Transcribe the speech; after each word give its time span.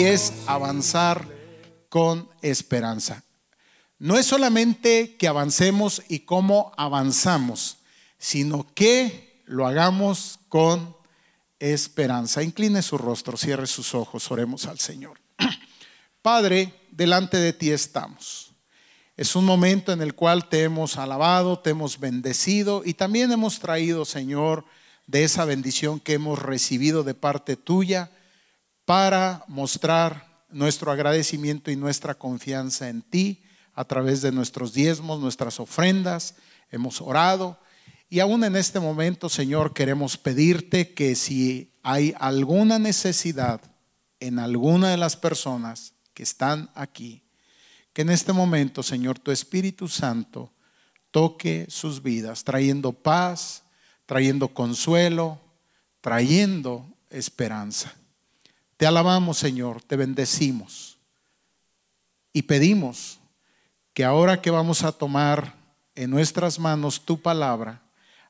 hoy 0.00 0.06
es 0.06 0.32
avanzar 0.46 1.26
con 1.90 2.28
esperanza. 2.40 3.22
No 3.98 4.16
es 4.16 4.24
solamente 4.24 5.16
que 5.16 5.28
avancemos 5.28 6.02
y 6.08 6.20
cómo 6.20 6.72
avanzamos, 6.78 7.78
sino 8.18 8.66
que 8.74 9.42
lo 9.44 9.66
hagamos 9.66 10.38
con 10.48 10.96
esperanza. 11.58 12.42
Incline 12.42 12.80
su 12.80 12.96
rostro, 12.96 13.36
cierre 13.36 13.66
sus 13.66 13.94
ojos, 13.94 14.30
oremos 14.30 14.64
al 14.64 14.78
Señor. 14.78 15.20
Padre, 16.22 16.72
delante 16.90 17.36
de 17.36 17.52
ti 17.52 17.70
estamos. 17.70 18.52
Es 19.18 19.36
un 19.36 19.44
momento 19.44 19.92
en 19.92 20.00
el 20.00 20.14
cual 20.14 20.48
te 20.48 20.62
hemos 20.62 20.96
alabado, 20.96 21.58
te 21.58 21.70
hemos 21.70 22.00
bendecido 22.00 22.82
y 22.86 22.94
también 22.94 23.32
hemos 23.32 23.58
traído, 23.58 24.06
Señor, 24.06 24.64
de 25.06 25.24
esa 25.24 25.44
bendición 25.44 26.00
que 26.00 26.14
hemos 26.14 26.38
recibido 26.38 27.02
de 27.02 27.12
parte 27.12 27.56
tuya 27.56 28.10
para 28.90 29.44
mostrar 29.46 30.44
nuestro 30.50 30.90
agradecimiento 30.90 31.70
y 31.70 31.76
nuestra 31.76 32.12
confianza 32.16 32.88
en 32.88 33.02
ti 33.02 33.40
a 33.72 33.84
través 33.84 34.20
de 34.20 34.32
nuestros 34.32 34.72
diezmos, 34.72 35.20
nuestras 35.20 35.60
ofrendas. 35.60 36.34
Hemos 36.72 37.00
orado 37.00 37.56
y 38.08 38.18
aún 38.18 38.42
en 38.42 38.56
este 38.56 38.80
momento, 38.80 39.28
Señor, 39.28 39.74
queremos 39.74 40.16
pedirte 40.16 40.92
que 40.92 41.14
si 41.14 41.72
hay 41.84 42.14
alguna 42.18 42.80
necesidad 42.80 43.60
en 44.18 44.40
alguna 44.40 44.88
de 44.88 44.96
las 44.96 45.14
personas 45.14 45.92
que 46.12 46.24
están 46.24 46.68
aquí, 46.74 47.22
que 47.92 48.02
en 48.02 48.10
este 48.10 48.32
momento, 48.32 48.82
Señor, 48.82 49.20
tu 49.20 49.30
Espíritu 49.30 49.86
Santo 49.86 50.52
toque 51.12 51.64
sus 51.68 52.02
vidas, 52.02 52.42
trayendo 52.42 52.90
paz, 52.90 53.62
trayendo 54.04 54.48
consuelo, 54.48 55.38
trayendo 56.00 56.92
esperanza. 57.08 57.94
Te 58.80 58.86
alabamos, 58.86 59.36
Señor, 59.36 59.82
te 59.82 59.94
bendecimos 59.94 60.96
y 62.32 62.44
pedimos 62.44 63.20
que 63.92 64.04
ahora 64.04 64.40
que 64.40 64.50
vamos 64.50 64.84
a 64.84 64.92
tomar 64.92 65.54
en 65.94 66.08
nuestras 66.08 66.58
manos 66.58 67.04
tu 67.04 67.20
palabra, 67.20 67.82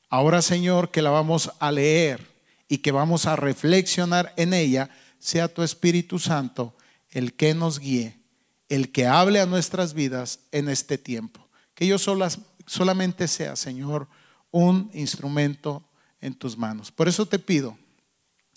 ahora, 0.09 0.41
Señor, 0.41 0.91
que 0.91 1.01
la 1.01 1.09
vamos 1.09 1.53
a 1.57 1.71
leer 1.71 2.27
y 2.67 2.79
que 2.79 2.91
vamos 2.91 3.27
a 3.27 3.37
reflexionar 3.37 4.33
en 4.35 4.53
ella, 4.53 4.89
sea 5.19 5.47
tu 5.47 5.63
Espíritu 5.63 6.19
Santo 6.19 6.75
el 7.11 7.33
que 7.33 7.53
nos 7.53 7.79
guíe, 7.79 8.19
el 8.67 8.91
que 8.91 9.07
hable 9.07 9.39
a 9.39 9.45
nuestras 9.45 9.93
vidas 9.93 10.39
en 10.51 10.67
este 10.67 10.97
tiempo. 10.97 11.47
Que 11.75 11.87
yo 11.87 11.95
solamente 11.97 13.29
sea, 13.29 13.55
Señor, 13.55 14.09
un 14.51 14.91
instrumento 14.93 15.81
en 16.19 16.33
tus 16.33 16.57
manos. 16.57 16.91
Por 16.91 17.07
eso 17.07 17.25
te 17.25 17.39
pido 17.39 17.77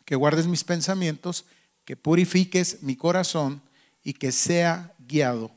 que 0.05 0.17
guardes 0.17 0.49
mis 0.49 0.65
pensamientos 0.65 1.45
que 1.85 1.97
purifiques 1.97 2.83
mi 2.83 2.97
corazón 2.97 3.63
y 4.03 4.15
que 4.15 4.33
sea 4.33 4.95
guiado 4.99 5.51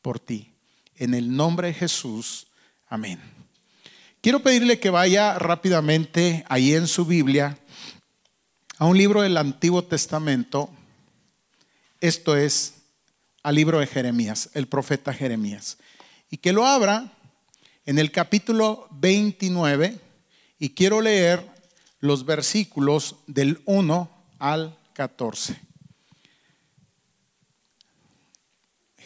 por 0.00 0.20
ti. 0.20 0.52
En 0.96 1.14
el 1.14 1.34
nombre 1.34 1.68
de 1.68 1.74
Jesús, 1.74 2.46
amén. 2.88 3.20
Quiero 4.20 4.42
pedirle 4.42 4.78
que 4.78 4.90
vaya 4.90 5.38
rápidamente 5.38 6.44
ahí 6.48 6.74
en 6.74 6.86
su 6.86 7.04
Biblia 7.04 7.58
a 8.78 8.86
un 8.86 8.96
libro 8.96 9.22
del 9.22 9.36
Antiguo 9.36 9.84
Testamento, 9.84 10.70
esto 12.00 12.36
es 12.36 12.74
al 13.42 13.54
libro 13.54 13.78
de 13.78 13.86
Jeremías, 13.86 14.50
el 14.54 14.66
profeta 14.66 15.12
Jeremías, 15.12 15.78
y 16.30 16.36
que 16.38 16.52
lo 16.52 16.66
abra 16.66 17.12
en 17.86 17.98
el 17.98 18.10
capítulo 18.10 18.88
29 18.92 19.98
y 20.58 20.70
quiero 20.70 21.00
leer 21.00 21.44
los 22.00 22.24
versículos 22.24 23.16
del 23.26 23.60
1 23.66 24.10
al 24.38 24.76
14. 24.94 25.71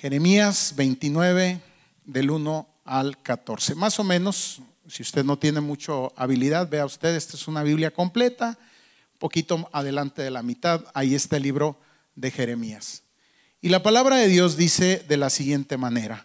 Jeremías 0.06 0.75
29 0.77 1.61
del 2.05 2.31
1 2.31 2.69
al 2.84 3.21
14. 3.22 3.75
Más 3.75 3.99
o 3.99 4.05
menos, 4.05 4.61
si 4.87 5.03
usted 5.03 5.25
no 5.25 5.37
tiene 5.37 5.61
mucha 5.61 5.94
habilidad, 6.15 6.69
vea 6.69 6.87
usted, 6.87 7.17
esta 7.17 7.37
es 7.37 7.49
una 7.49 7.65
Biblia 7.65 7.91
completa, 7.91 8.56
un 9.15 9.19
poquito 9.19 9.69
adelante 9.72 10.22
de 10.22 10.31
la 10.31 10.45
mitad, 10.45 10.84
ahí 10.95 11.16
está 11.16 11.39
el 11.39 11.43
libro 11.43 11.81
de 12.15 12.31
Jeremías. 12.31 13.03
Y 13.61 13.69
la 13.69 13.83
palabra 13.83 14.15
de 14.15 14.28
Dios 14.28 14.56
dice 14.56 15.05
de 15.09 15.16
la 15.16 15.28
siguiente 15.28 15.77
manera, 15.77 16.25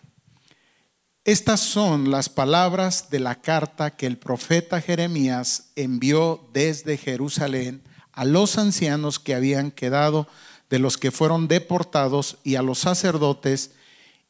estas 1.24 1.59
son 1.59 2.12
las 2.12 2.30
palabras 2.30 3.09
de 3.09 3.20
la 3.20 3.41
carta 3.41 3.96
que 3.96 4.06
el 4.06 4.20
profeta 4.20 4.80
Jeremías 4.80 5.72
envió 5.75 6.47
desde 6.53 6.97
Jerusalén 6.97 7.81
a 8.12 8.25
los 8.25 8.59
ancianos 8.59 9.18
que 9.18 9.34
habían 9.34 9.72
quedado 9.72 10.28
de 10.72 10.80
los 10.80 10.98
que 10.98 11.12
fueron 11.12 11.50
deportados 11.50 12.38
y 12.46 12.56
a 12.56 12.62
los 12.62 12.80
sacerdotes 12.80 13.72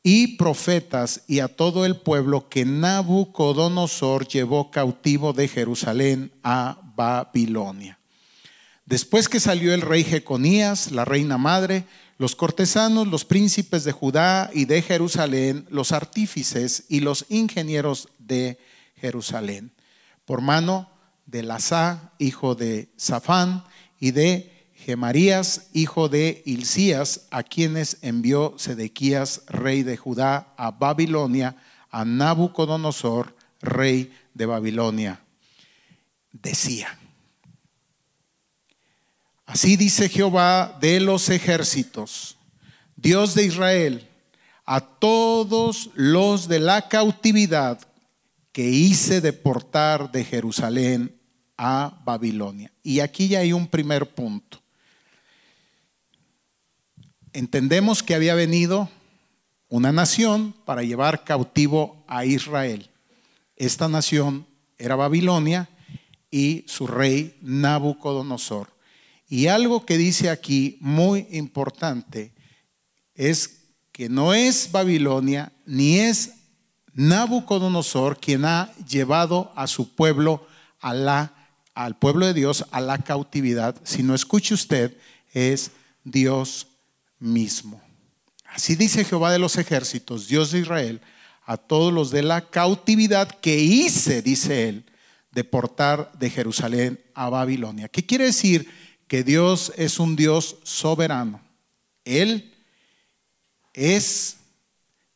y 0.03 0.37
profetas 0.37 1.21
y 1.27 1.39
a 1.39 1.47
todo 1.47 1.85
el 1.85 1.97
pueblo 1.97 2.49
que 2.49 2.65
Nabucodonosor 2.65 4.27
llevó 4.27 4.71
cautivo 4.71 5.33
de 5.33 5.47
Jerusalén 5.47 6.31
a 6.43 6.81
Babilonia. 6.95 7.99
Después 8.87 9.29
que 9.29 9.39
salió 9.39 9.71
el 9.75 9.81
rey 9.81 10.03
Jeconías, 10.03 10.91
la 10.91 11.05
reina 11.05 11.37
madre, 11.37 11.85
los 12.17 12.35
cortesanos, 12.35 13.07
los 13.07 13.23
príncipes 13.23 13.83
de 13.83 13.91
Judá 13.91 14.49
y 14.51 14.65
de 14.65 14.81
Jerusalén, 14.81 15.67
los 15.69 15.91
artífices 15.91 16.85
y 16.89 17.01
los 17.01 17.25
ingenieros 17.29 18.09
de 18.17 18.57
Jerusalén, 18.95 19.71
por 20.25 20.41
mano 20.41 20.89
de 21.27 21.43
Lasá, 21.43 22.13
hijo 22.17 22.55
de 22.55 22.89
Safán, 22.97 23.63
y 23.99 24.09
de 24.11 24.60
Gemarías, 24.81 25.67
hijo 25.73 26.09
de 26.09 26.41
Hilcías, 26.43 27.27
a 27.29 27.43
quienes 27.43 27.99
envió 28.01 28.55
Sedequías, 28.57 29.43
rey 29.45 29.83
de 29.83 29.95
Judá, 29.95 30.53
a 30.57 30.71
Babilonia, 30.71 31.55
a 31.91 32.03
Nabucodonosor, 32.03 33.35
rey 33.61 34.11
de 34.33 34.47
Babilonia. 34.47 35.21
Decía, 36.31 36.97
así 39.45 39.75
dice 39.75 40.09
Jehová 40.09 40.77
de 40.81 40.99
los 40.99 41.29
ejércitos, 41.29 42.37
Dios 42.95 43.35
de 43.35 43.45
Israel, 43.45 44.07
a 44.65 44.81
todos 44.81 45.91
los 45.93 46.47
de 46.47 46.59
la 46.59 46.87
cautividad 46.87 47.79
que 48.51 48.67
hice 48.67 49.21
deportar 49.21 50.11
de 50.11 50.23
Jerusalén 50.23 51.15
a 51.55 52.01
Babilonia. 52.03 52.71
Y 52.81 53.01
aquí 53.01 53.27
ya 53.27 53.39
hay 53.39 53.53
un 53.53 53.67
primer 53.67 54.15
punto 54.15 54.60
entendemos 57.33 58.03
que 58.03 58.15
había 58.15 58.35
venido 58.35 58.89
una 59.69 59.91
nación 59.91 60.53
para 60.65 60.83
llevar 60.83 61.23
cautivo 61.23 62.03
a 62.07 62.25
Israel. 62.25 62.89
Esta 63.55 63.87
nación 63.87 64.45
era 64.77 64.95
Babilonia 64.95 65.69
y 66.29 66.65
su 66.67 66.87
rey 66.87 67.37
Nabucodonosor. 67.41 68.67
Y 69.29 69.47
algo 69.47 69.85
que 69.85 69.97
dice 69.97 70.29
aquí 70.29 70.77
muy 70.81 71.27
importante 71.31 72.33
es 73.15 73.61
que 73.91 74.09
no 74.09 74.33
es 74.33 74.69
Babilonia 74.71 75.53
ni 75.65 75.99
es 75.99 76.33
Nabucodonosor 76.93 78.19
quien 78.19 78.43
ha 78.43 78.73
llevado 78.87 79.53
a 79.55 79.67
su 79.67 79.95
pueblo 79.95 80.45
al 80.81 81.97
pueblo 81.99 82.25
de 82.25 82.33
Dios 82.33 82.65
a 82.71 82.81
la 82.81 82.97
cautividad, 82.97 83.75
sino 83.83 84.15
escuche 84.15 84.53
usted, 84.53 84.97
es 85.33 85.71
Dios 86.03 86.67
mismo. 87.21 87.81
Así 88.45 88.75
dice 88.75 89.05
Jehová 89.05 89.31
de 89.31 89.39
los 89.39 89.57
ejércitos, 89.57 90.27
Dios 90.27 90.51
de 90.51 90.59
Israel, 90.59 90.99
a 91.45 91.55
todos 91.55 91.93
los 91.93 92.11
de 92.11 92.23
la 92.23 92.49
cautividad 92.49 93.29
que 93.39 93.59
hice, 93.59 94.21
dice 94.21 94.67
él, 94.67 94.85
deportar 95.31 96.11
de 96.19 96.29
Jerusalén 96.29 96.99
a 97.13 97.29
Babilonia. 97.29 97.87
¿Qué 97.87 98.05
quiere 98.05 98.25
decir? 98.25 98.69
Que 99.07 99.23
Dios 99.23 99.71
es 99.77 99.99
un 99.99 100.17
Dios 100.17 100.57
soberano. 100.63 101.41
Él 102.03 102.53
es 103.73 104.37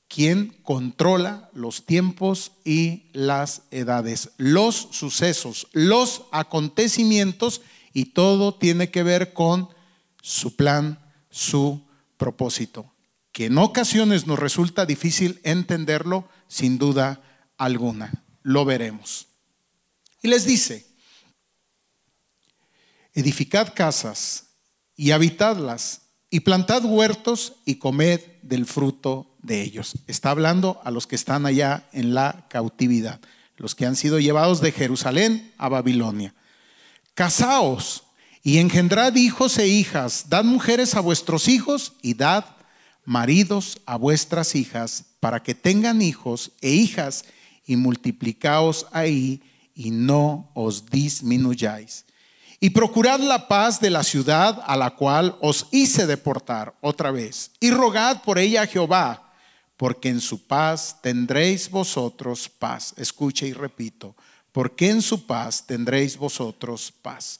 quien 0.08 0.56
controla 0.64 1.50
los 1.54 1.86
tiempos 1.86 2.54
y 2.64 3.10
las 3.12 3.64
edades, 3.72 4.30
los 4.38 4.76
sucesos, 4.92 5.68
los 5.74 6.24
acontecimientos 6.32 7.62
y 7.92 8.06
todo 8.06 8.56
tiene 8.56 8.92
que 8.92 9.04
ver 9.04 9.34
con 9.34 9.70
su 10.22 10.56
plan, 10.56 11.00
su 11.30 11.85
propósito, 12.18 12.94
que 13.32 13.46
en 13.46 13.58
ocasiones 13.58 14.28
nos 14.28 14.40
resulta 14.40 14.86
difícil 14.86 15.40
entenderlo, 15.44 16.28
sin 16.48 16.78
duda 16.78 17.22
alguna. 17.58 18.24
Lo 18.44 18.66
veremos. 18.66 19.28
Y 20.22 20.28
les 20.28 20.46
dice, 20.46 20.86
edificad 23.14 23.74
casas 23.74 24.46
y 24.96 25.12
habitadlas, 25.12 26.02
y 26.30 26.42
plantad 26.42 26.84
huertos 26.84 27.54
y 27.66 27.76
comed 27.76 28.22
del 28.42 28.66
fruto 28.66 29.36
de 29.42 29.62
ellos. 29.62 29.94
Está 30.08 30.32
hablando 30.32 30.82
a 30.84 30.92
los 30.92 31.08
que 31.08 31.16
están 31.16 31.46
allá 31.46 31.88
en 31.92 32.14
la 32.14 32.48
cautividad, 32.50 33.22
los 33.58 33.76
que 33.76 33.86
han 33.86 33.96
sido 33.96 34.20
llevados 34.20 34.60
de 34.62 34.72
Jerusalén 34.72 35.54
a 35.58 35.70
Babilonia. 35.70 36.34
Casaos 37.14 38.05
y 38.46 38.60
engendrad 38.60 39.16
hijos 39.16 39.58
e 39.58 39.68
hijas, 39.68 40.26
dad 40.30 40.44
mujeres 40.44 40.94
a 40.94 41.00
vuestros 41.00 41.48
hijos 41.48 41.94
y 42.04 42.14
dad 42.14 42.46
maridos 43.04 43.82
a 43.88 43.98
vuestras 43.98 44.54
hijas, 44.54 45.04
para 45.20 45.42
que 45.42 45.56
tengan 45.56 46.00
hijos 46.00 46.52
e 46.62 46.70
hijas, 46.70 47.26
y 47.66 47.76
multiplicaos 47.76 48.86
ahí 48.92 49.42
y 49.74 49.90
no 49.90 50.52
os 50.54 50.86
disminuyáis. 50.86 52.06
Y 52.60 52.70
procurad 52.70 53.20
la 53.20 53.48
paz 53.48 53.80
de 53.80 53.90
la 53.90 54.04
ciudad 54.04 54.62
a 54.68 54.78
la 54.78 54.92
cual 54.92 55.36
os 55.42 55.66
hice 55.72 56.06
deportar 56.06 56.76
otra 56.82 57.10
vez. 57.10 57.50
Y 57.60 57.72
rogad 57.72 58.22
por 58.22 58.38
ella 58.38 58.62
a 58.62 58.68
Jehová, 58.68 59.34
porque 59.76 60.10
en 60.10 60.22
su 60.22 60.46
paz 60.46 60.98
tendréis 61.02 61.68
vosotros 61.68 62.48
paz. 62.48 62.94
Escuche 62.96 63.48
y 63.48 63.54
repito, 63.54 64.16
porque 64.52 64.92
en 64.92 65.02
su 65.02 65.26
paz 65.26 65.66
tendréis 65.66 66.16
vosotros 66.16 66.94
paz. 67.02 67.40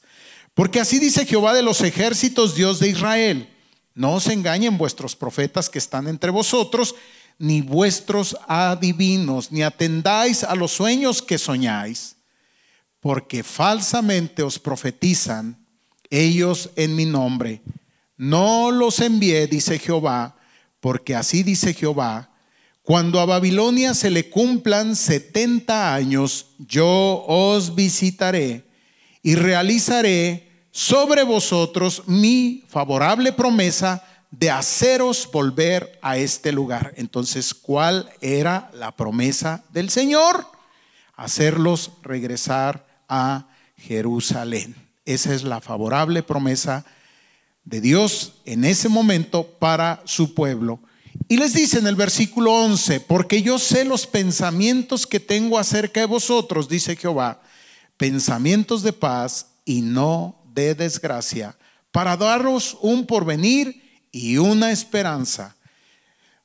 Porque 0.56 0.80
así 0.80 0.98
dice 0.98 1.24
Jehová 1.24 1.54
de 1.54 1.62
los 1.62 1.80
ejércitos, 1.82 2.56
Dios 2.56 2.80
de 2.80 2.88
Israel. 2.88 3.48
No 3.94 4.14
os 4.14 4.26
engañen 4.26 4.76
vuestros 4.76 5.14
profetas 5.14 5.70
que 5.70 5.78
están 5.78 6.08
entre 6.08 6.32
vosotros, 6.32 6.96
ni 7.38 7.60
vuestros 7.60 8.36
adivinos, 8.48 9.52
ni 9.52 9.62
atendáis 9.62 10.42
a 10.42 10.56
los 10.56 10.72
sueños 10.72 11.22
que 11.22 11.38
soñáis 11.38 12.16
porque 13.06 13.44
falsamente 13.44 14.42
os 14.42 14.58
profetizan 14.58 15.64
ellos 16.10 16.70
en 16.74 16.96
mi 16.96 17.04
nombre. 17.04 17.62
No 18.16 18.72
los 18.72 18.98
envié, 18.98 19.46
dice 19.46 19.78
Jehová, 19.78 20.36
porque 20.80 21.14
así 21.14 21.44
dice 21.44 21.72
Jehová, 21.72 22.32
cuando 22.82 23.20
a 23.20 23.24
Babilonia 23.24 23.94
se 23.94 24.10
le 24.10 24.28
cumplan 24.28 24.96
setenta 24.96 25.94
años, 25.94 26.46
yo 26.58 27.24
os 27.28 27.76
visitaré 27.76 28.64
y 29.22 29.36
realizaré 29.36 30.45
sobre 30.76 31.22
vosotros 31.22 32.02
mi 32.04 32.62
favorable 32.68 33.32
promesa 33.32 34.04
de 34.30 34.50
haceros 34.50 35.26
volver 35.32 35.98
a 36.02 36.18
este 36.18 36.52
lugar. 36.52 36.92
Entonces, 36.98 37.54
¿cuál 37.54 38.10
era 38.20 38.70
la 38.74 38.94
promesa 38.94 39.64
del 39.72 39.88
Señor? 39.88 40.46
Hacerlos 41.14 41.92
regresar 42.02 42.86
a 43.08 43.48
Jerusalén. 43.78 44.76
Esa 45.06 45.32
es 45.32 45.44
la 45.44 45.62
favorable 45.62 46.22
promesa 46.22 46.84
de 47.64 47.80
Dios 47.80 48.34
en 48.44 48.66
ese 48.66 48.90
momento 48.90 49.46
para 49.46 50.02
su 50.04 50.34
pueblo. 50.34 50.80
Y 51.26 51.38
les 51.38 51.54
dice 51.54 51.78
en 51.78 51.86
el 51.86 51.96
versículo 51.96 52.52
11, 52.52 53.00
porque 53.00 53.40
yo 53.40 53.58
sé 53.58 53.86
los 53.86 54.06
pensamientos 54.06 55.06
que 55.06 55.20
tengo 55.20 55.58
acerca 55.58 56.00
de 56.00 56.06
vosotros, 56.06 56.68
dice 56.68 56.96
Jehová, 56.96 57.40
pensamientos 57.96 58.82
de 58.82 58.92
paz 58.92 59.46
y 59.64 59.80
no 59.80 60.42
de 60.56 60.74
desgracia, 60.74 61.56
para 61.92 62.16
daros 62.16 62.76
un 62.80 63.06
porvenir 63.06 64.00
y 64.10 64.38
una 64.38 64.72
esperanza. 64.72 65.54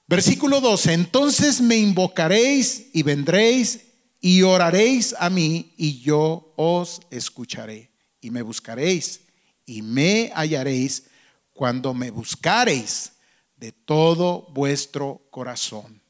Versículo 0.06 0.60
12, 0.60 0.94
entonces 0.94 1.62
me 1.62 1.78
invocaréis 1.78 2.90
y 2.94 3.02
vendréis 3.02 3.88
y 4.20 4.42
oraréis 4.42 5.16
a 5.18 5.30
mí 5.30 5.74
y 5.78 6.02
yo 6.02 6.54
os 6.58 7.00
escucharé 7.10 7.90
y 8.20 8.30
me 8.30 8.42
buscaréis 8.42 9.22
y 9.66 9.82
me 9.82 10.32
hallaréis 10.36 11.06
cuando 11.54 11.94
me 11.94 12.12
buscareis 12.12 13.14
de 13.56 13.72
todo 13.72 14.48
vuestro 14.52 15.22
corazón. 15.32 16.02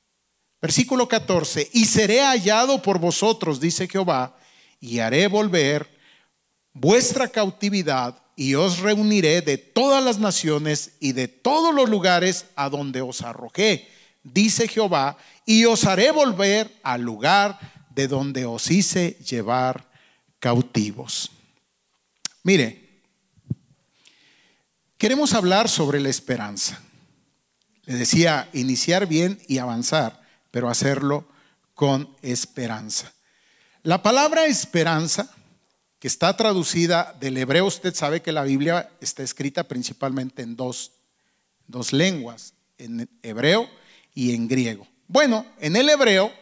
Versículo 0.59 1.07
14, 1.07 1.69
y 1.73 1.85
seré 1.85 2.21
hallado 2.21 2.81
por 2.81 2.97
vosotros, 2.99 3.59
dice 3.59 3.87
Jehová, 3.87 4.37
y 4.79 4.99
haré 4.99 5.27
volver 5.27 5.90
vuestra 6.73 7.27
cautividad 7.27 8.21
y 8.35 8.55
os 8.55 8.79
reuniré 8.79 9.41
de 9.41 9.57
todas 9.57 10.03
las 10.03 10.19
naciones 10.19 10.91
y 10.99 11.11
de 11.11 11.27
todos 11.27 11.73
los 11.73 11.89
lugares 11.89 12.45
a 12.55 12.69
donde 12.69 13.01
os 13.01 13.21
arrojé, 13.21 13.87
dice 14.23 14.67
Jehová, 14.67 15.17
y 15.45 15.65
os 15.65 15.85
haré 15.85 16.11
volver 16.11 16.71
al 16.83 17.01
lugar 17.01 17.59
de 17.93 18.07
donde 18.07 18.45
os 18.45 18.71
hice 18.71 19.17
llevar 19.27 19.89
cautivos. 20.39 21.31
Mire, 22.43 22.89
queremos 24.97 25.33
hablar 25.33 25.69
sobre 25.69 25.99
la 25.99 26.09
esperanza. 26.09 26.81
Le 27.85 27.95
decía, 27.95 28.49
iniciar 28.53 29.07
bien 29.07 29.39
y 29.47 29.57
avanzar, 29.57 30.21
pero 30.49 30.69
hacerlo 30.69 31.27
con 31.73 32.15
esperanza. 32.21 33.13
La 33.83 34.03
palabra 34.03 34.45
esperanza, 34.45 35.33
que 36.01 36.07
está 36.07 36.35
traducida 36.35 37.15
del 37.19 37.37
hebreo, 37.37 37.67
usted 37.67 37.93
sabe 37.93 38.23
que 38.23 38.31
la 38.31 38.41
Biblia 38.41 38.89
está 39.01 39.21
escrita 39.21 39.65
principalmente 39.65 40.41
en 40.41 40.55
dos, 40.55 40.93
dos 41.67 41.93
lenguas, 41.93 42.55
en 42.79 43.07
hebreo 43.21 43.69
y 44.15 44.33
en 44.33 44.47
griego. 44.47 44.87
Bueno, 45.07 45.45
en 45.59 45.75
el 45.75 45.87
hebreo 45.87 46.33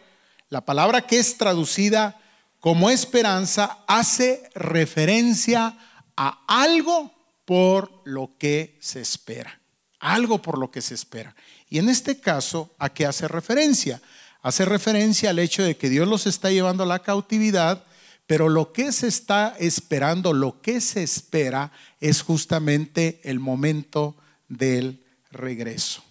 la 0.48 0.62
palabra 0.62 1.02
que 1.02 1.18
es 1.18 1.36
traducida 1.36 2.18
como 2.58 2.88
esperanza 2.88 3.84
hace 3.86 4.48
referencia 4.54 5.76
a 6.16 6.42
algo 6.48 7.12
por 7.44 8.00
lo 8.06 8.38
que 8.38 8.78
se 8.80 9.02
espera. 9.02 9.60
Algo 9.98 10.40
por 10.40 10.56
lo 10.56 10.70
que 10.70 10.80
se 10.80 10.94
espera. 10.94 11.36
Y 11.68 11.78
en 11.78 11.90
este 11.90 12.18
caso, 12.18 12.74
¿a 12.78 12.88
qué 12.88 13.04
hace 13.04 13.28
referencia? 13.28 14.00
Hace 14.40 14.64
referencia 14.64 15.28
al 15.28 15.38
hecho 15.38 15.62
de 15.62 15.76
que 15.76 15.90
Dios 15.90 16.08
los 16.08 16.26
está 16.26 16.50
llevando 16.50 16.84
a 16.84 16.86
la 16.86 17.00
cautividad, 17.00 17.84
pero 18.30 18.48
lo 18.48 18.72
que 18.72 18.92
se 18.92 19.08
está 19.08 19.56
esperando, 19.58 20.32
lo 20.32 20.62
que 20.62 20.80
se 20.80 21.02
espera 21.02 21.72
es 21.98 22.22
justamente 22.22 23.20
el 23.24 23.40
momento 23.40 24.16
del 24.46 25.04
regreso. 25.32 26.04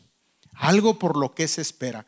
Algo 0.55 0.99
por 0.99 1.15
lo 1.15 1.33
que 1.33 1.47
se 1.47 1.61
espera. 1.61 2.05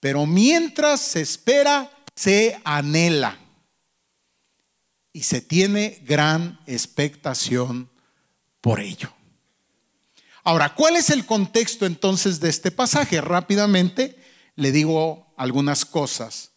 Pero 0.00 0.26
mientras 0.26 1.00
se 1.00 1.22
espera, 1.22 1.90
se 2.14 2.60
anhela 2.62 3.38
y 5.14 5.22
se 5.22 5.40
tiene 5.40 5.98
gran 6.04 6.60
expectación 6.66 7.88
por 8.60 8.80
ello. 8.80 9.14
Ahora, 10.42 10.74
¿cuál 10.74 10.96
es 10.96 11.08
el 11.08 11.24
contexto 11.24 11.86
entonces 11.86 12.38
de 12.38 12.50
este 12.50 12.70
pasaje? 12.70 13.18
Rápidamente 13.22 14.22
le 14.56 14.72
digo 14.72 15.32
algunas 15.38 15.86
cosas. 15.86 16.50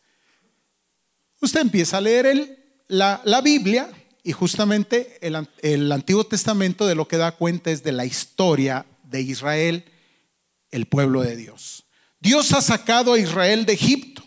Usted 1.39 1.61
empieza 1.61 1.99
a 1.99 2.01
leer 2.01 2.66
la, 2.87 3.41
Biblia 3.41 3.89
y 4.23 4.31
justamente 4.31 5.17
el, 5.21 5.47
el 5.61 5.91
Antiguo 5.91 6.25
Testamento 6.25 6.87
de 6.87 6.95
lo 6.95 7.07
que 7.07 7.17
da 7.17 7.31
cuenta 7.31 7.71
es 7.71 7.83
de 7.83 7.91
la 7.91 8.05
historia 8.05 8.85
de 9.03 9.21
Israel, 9.21 9.85
el 10.71 10.85
pueblo 10.85 11.21
de 11.21 11.35
Dios. 11.35 11.85
Dios 12.19 12.51
ha 12.53 12.61
sacado 12.61 13.13
a 13.13 13.19
Israel 13.19 13.65
de 13.65 13.73
Egipto, 13.73 14.23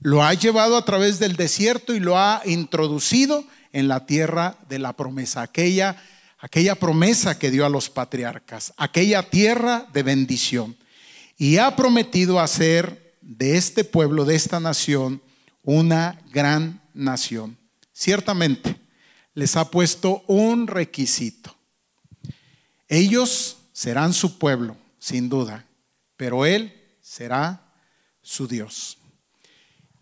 lo 0.00 0.22
ha 0.22 0.34
llevado 0.34 0.76
a 0.76 0.84
través 0.84 1.18
del 1.18 1.36
desierto 1.36 1.94
y 1.94 2.00
lo 2.00 2.18
ha 2.18 2.42
introducido 2.44 3.44
en 3.72 3.88
la 3.88 4.06
tierra 4.06 4.56
de 4.68 4.78
la 4.78 4.94
promesa, 4.94 5.42
aquella, 5.42 5.96
aquella 6.38 6.74
promesa 6.74 7.38
que 7.38 7.50
dio 7.50 7.64
a 7.64 7.70
los 7.70 7.88
patriarcas, 7.88 8.72
aquella 8.76 9.22
tierra 9.22 9.86
de 9.92 10.02
bendición. 10.02 10.76
Y 11.38 11.56
ha 11.56 11.74
prometido 11.74 12.38
hacer 12.38 13.16
de 13.20 13.56
este 13.56 13.84
pueblo, 13.84 14.24
de 14.24 14.34
esta 14.34 14.60
nación, 14.60 15.22
una 15.62 16.20
gran 16.30 16.82
nación. 16.94 17.58
Ciertamente, 18.02 18.80
les 19.32 19.54
ha 19.54 19.70
puesto 19.70 20.24
un 20.26 20.66
requisito. 20.66 21.54
Ellos 22.88 23.58
serán 23.72 24.12
su 24.12 24.38
pueblo, 24.38 24.76
sin 24.98 25.28
duda, 25.28 25.64
pero 26.16 26.44
Él 26.44 26.72
será 27.00 27.62
su 28.20 28.48
Dios. 28.48 28.98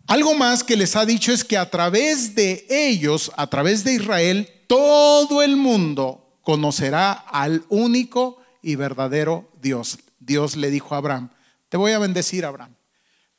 Algo 0.07 0.33
más 0.33 0.63
que 0.63 0.75
les 0.75 0.95
ha 0.95 1.05
dicho 1.05 1.31
es 1.31 1.43
que 1.43 1.57
a 1.57 1.69
través 1.69 2.33
de 2.33 2.65
ellos, 2.71 3.31
a 3.37 3.45
través 3.45 3.83
de 3.83 3.93
Israel, 3.93 4.49
todo 4.65 5.43
el 5.43 5.55
mundo 5.55 6.39
conocerá 6.41 7.11
al 7.11 7.63
único 7.69 8.41
y 8.63 8.77
verdadero 8.77 9.51
Dios. 9.61 9.99
Dios 10.19 10.55
le 10.55 10.71
dijo 10.71 10.95
a 10.95 10.97
Abraham, 10.97 11.29
te 11.69 11.77
voy 11.77 11.91
a 11.91 11.99
bendecir, 11.99 12.45
Abraham. 12.45 12.73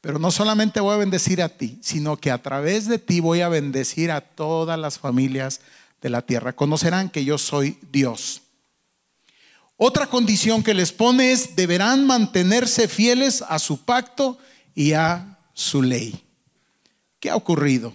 Pero 0.03 0.19
no 0.19 0.33
solamente 0.33 0.81
voy 0.81 0.95
a 0.95 0.99
bendecir 0.99 1.41
a 1.41 1.49
ti, 1.49 1.79
sino 1.81 2.17
que 2.17 2.33
a 2.33 2.43
través 2.43 2.89
de 2.89 2.99
ti 2.99 3.21
voy 3.21 3.41
a 3.41 3.49
bendecir 3.49 4.11
a 4.11 4.21
todas 4.21 4.79
las 4.79 4.99
familias 4.99 5.61
de 6.03 6.11
la 6.11 6.23
tierra. 6.23 6.53
Conocerán 6.53 7.09
que 7.09 7.25
yo 7.25 7.39
soy 7.39 7.79
Dios. 7.93 8.43
Otra 9.77 10.09
condición 10.09 10.65
que 10.65 10.75
les 10.75 10.93
pone 10.93 11.31
es, 11.31 11.55
deberán 11.55 12.05
mantenerse 12.05 12.89
fieles 12.89 13.45
a 13.49 13.61
su 13.61 13.85
pacto 13.85 14.39
y 14.75 14.93
a 14.93 15.39
su 15.55 15.83
ley. 15.83 16.25
¿Qué 17.21 17.31
ha 17.31 17.37
ocurrido? 17.37 17.95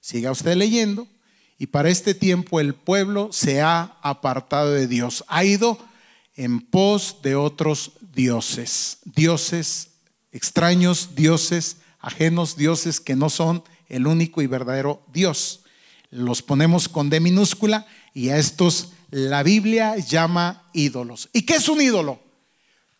Siga 0.00 0.30
usted 0.30 0.56
leyendo 0.56 1.06
y 1.58 1.66
para 1.66 1.90
este 1.90 2.14
tiempo 2.14 2.58
el 2.58 2.74
pueblo 2.74 3.28
se 3.32 3.60
ha 3.60 3.98
apartado 4.00 4.70
de 4.70 4.86
Dios, 4.86 5.24
ha 5.28 5.44
ido 5.44 5.78
en 6.36 6.60
pos 6.60 7.18
de 7.22 7.36
otros 7.36 7.92
dioses, 8.14 8.98
dioses 9.04 9.90
extraños, 10.34 11.14
dioses 11.14 11.78
ajenos, 12.00 12.56
dioses 12.56 13.00
que 13.00 13.16
no 13.16 13.30
son 13.30 13.64
el 13.88 14.06
único 14.06 14.42
y 14.42 14.46
verdadero 14.46 15.02
Dios. 15.12 15.60
Los 16.10 16.42
ponemos 16.42 16.88
con 16.88 17.08
D 17.08 17.20
minúscula 17.20 17.86
y 18.12 18.28
a 18.28 18.36
estos 18.36 18.90
la 19.10 19.42
Biblia 19.42 19.96
llama 19.96 20.64
ídolos. 20.72 21.30
¿Y 21.32 21.42
qué 21.42 21.54
es 21.54 21.68
un 21.68 21.80
ídolo? 21.80 22.20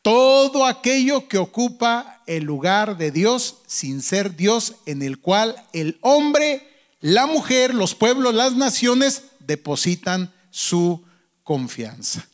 Todo 0.00 0.64
aquello 0.64 1.28
que 1.28 1.38
ocupa 1.38 2.22
el 2.26 2.44
lugar 2.44 2.96
de 2.96 3.10
Dios 3.10 3.58
sin 3.66 4.00
ser 4.00 4.36
Dios 4.36 4.76
en 4.86 5.02
el 5.02 5.18
cual 5.18 5.56
el 5.72 5.98
hombre, 6.00 6.66
la 7.00 7.26
mujer, 7.26 7.74
los 7.74 7.94
pueblos, 7.94 8.34
las 8.34 8.54
naciones 8.54 9.24
depositan 9.40 10.32
su 10.50 11.04
confianza. 11.42 12.26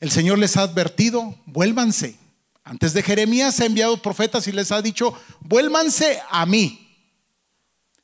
El 0.00 0.10
Señor 0.10 0.38
les 0.38 0.56
ha 0.56 0.62
advertido, 0.62 1.36
vuélvanse. 1.46 2.21
Antes 2.64 2.92
de 2.92 3.02
Jeremías 3.02 3.58
ha 3.60 3.66
enviado 3.66 4.00
profetas 4.00 4.46
y 4.46 4.52
les 4.52 4.70
ha 4.70 4.80
dicho, 4.82 5.18
vuélvanse 5.40 6.20
a 6.30 6.46
mí. 6.46 6.78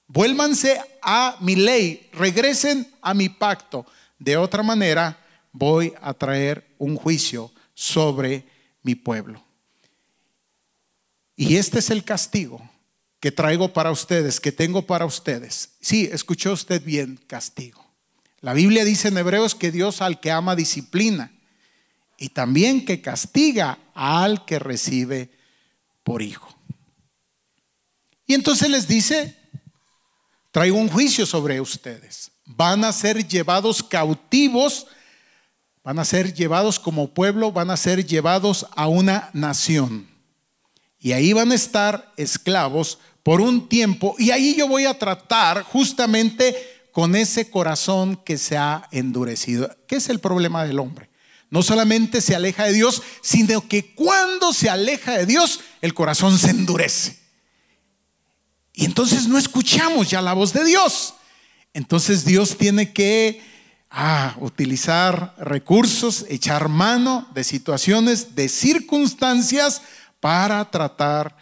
Vuélvanse 0.07 0.81
a 1.03 1.37
mi 1.41 1.55
ley, 1.55 2.09
regresen 2.12 2.91
a 3.03 3.15
mi 3.15 3.29
pacto. 3.29 3.87
De 4.19 4.37
otra 4.37 4.62
manera, 4.62 5.19
voy 5.53 5.93
a 6.00 6.15
traer 6.15 6.75
un 6.79 6.97
juicio 6.97 7.53
sobre 7.75 8.45
mi 8.83 8.95
pueblo. 8.95 9.45
Y 11.37 11.57
este 11.57 11.79
es 11.79 11.91
el 11.91 12.03
castigo 12.05 12.69
que 13.21 13.31
traigo 13.31 13.73
para 13.73 13.91
ustedes, 13.91 14.41
que 14.41 14.50
tengo 14.50 14.87
para 14.87 15.05
ustedes. 15.05 15.71
Sí, 15.81 16.09
escuchó 16.11 16.53
usted 16.53 16.83
bien, 16.83 17.21
castigo. 17.27 17.85
La 18.41 18.55
Biblia 18.55 18.85
dice 18.85 19.09
en 19.09 19.19
Hebreos 19.19 19.55
que 19.55 19.71
Dios 19.71 20.00
al 20.00 20.21
que 20.21 20.31
ama 20.31 20.57
disciplina 20.57 21.33
y 22.17 22.31
también 22.31 22.85
que 22.85 23.00
castiga 23.00 23.79
al 23.99 24.45
que 24.45 24.61
recibe 24.61 25.31
por 26.05 26.23
hijo. 26.23 26.57
Y 28.26 28.35
entonces 28.35 28.71
les 28.71 28.87
dice, 28.87 29.37
traigo 30.52 30.78
un 30.78 30.88
juicio 30.88 31.26
sobre 31.26 31.61
ustedes. 31.61 32.31
Van 32.45 32.85
a 32.85 32.93
ser 32.93 33.26
llevados 33.26 33.83
cautivos, 33.83 34.87
van 35.83 35.99
a 35.99 36.05
ser 36.05 36.33
llevados 36.33 36.78
como 36.78 37.09
pueblo, 37.09 37.50
van 37.50 37.71
a 37.71 37.76
ser 37.76 38.07
llevados 38.07 38.67
a 38.76 38.87
una 38.87 39.31
nación. 39.33 40.09
Y 41.00 41.12
ahí 41.12 41.33
van 41.33 41.50
a 41.50 41.57
estar 41.57 42.12
esclavos 42.17 42.99
por 43.25 43.40
un 43.40 43.69
tiempo. 43.69 44.14
Y 44.19 44.31
ahí 44.31 44.55
yo 44.57 44.69
voy 44.69 44.85
a 44.85 44.99
tratar 44.99 45.62
justamente 45.62 46.57
con 46.93 47.17
ese 47.17 47.50
corazón 47.50 48.17
que 48.17 48.38
se 48.38 48.57
ha 48.57 48.88
endurecido. 48.93 49.75
¿Qué 49.87 49.97
es 49.97 50.09
el 50.09 50.21
problema 50.21 50.64
del 50.64 50.78
hombre? 50.78 51.08
No 51.50 51.62
solamente 51.62 52.21
se 52.21 52.35
aleja 52.35 52.64
de 52.64 52.75
Dios, 52.75 53.02
sino 53.23 53.67
que 53.67 53.95
cuando 53.95 54.52
se 54.52 54.69
aleja 54.69 55.17
de 55.17 55.26
Dios, 55.26 55.61
el 55.81 55.95
corazón 55.95 56.38
se 56.38 56.50
endurece. 56.50 57.19
Y 58.75 58.85
entonces 58.85 59.26
no 59.28 59.38
escuchamos 59.38 60.11
ya 60.11 60.23
la 60.23 60.35
voz 60.35 60.52
de 60.52 60.64
Dios. 60.64 61.14
Entonces 61.73 62.25
Dios 62.25 62.57
tiene 62.57 62.93
que 62.93 63.43
ah, 63.90 64.37
utilizar 64.40 65.35
recursos, 65.38 66.26
echar 66.28 66.69
mano 66.69 67.28
de 67.35 67.45
situaciones, 67.45 68.35
de 68.35 68.49
circunstancias 68.49 69.83
para 70.21 70.71
tratar 70.71 71.37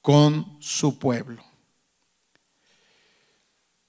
con 0.00 0.56
su 0.60 0.98
pueblo. 0.98 1.51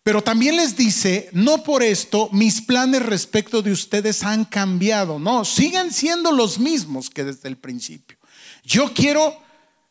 Pero 0.03 0.21
también 0.21 0.57
les 0.57 0.75
dice, 0.75 1.29
no 1.31 1.63
por 1.63 1.81
esto 1.81 2.27
mis 2.33 2.61
planes 2.61 3.05
respecto 3.05 3.61
de 3.61 3.71
ustedes 3.71 4.23
han 4.23 4.43
cambiado, 4.43 5.17
no, 5.17 5.45
siguen 5.45 5.93
siendo 5.93 6.31
los 6.33 6.59
mismos 6.59 7.09
que 7.09 7.23
desde 7.23 7.47
el 7.47 7.55
principio. 7.55 8.17
Yo 8.65 8.93
quiero 8.93 9.41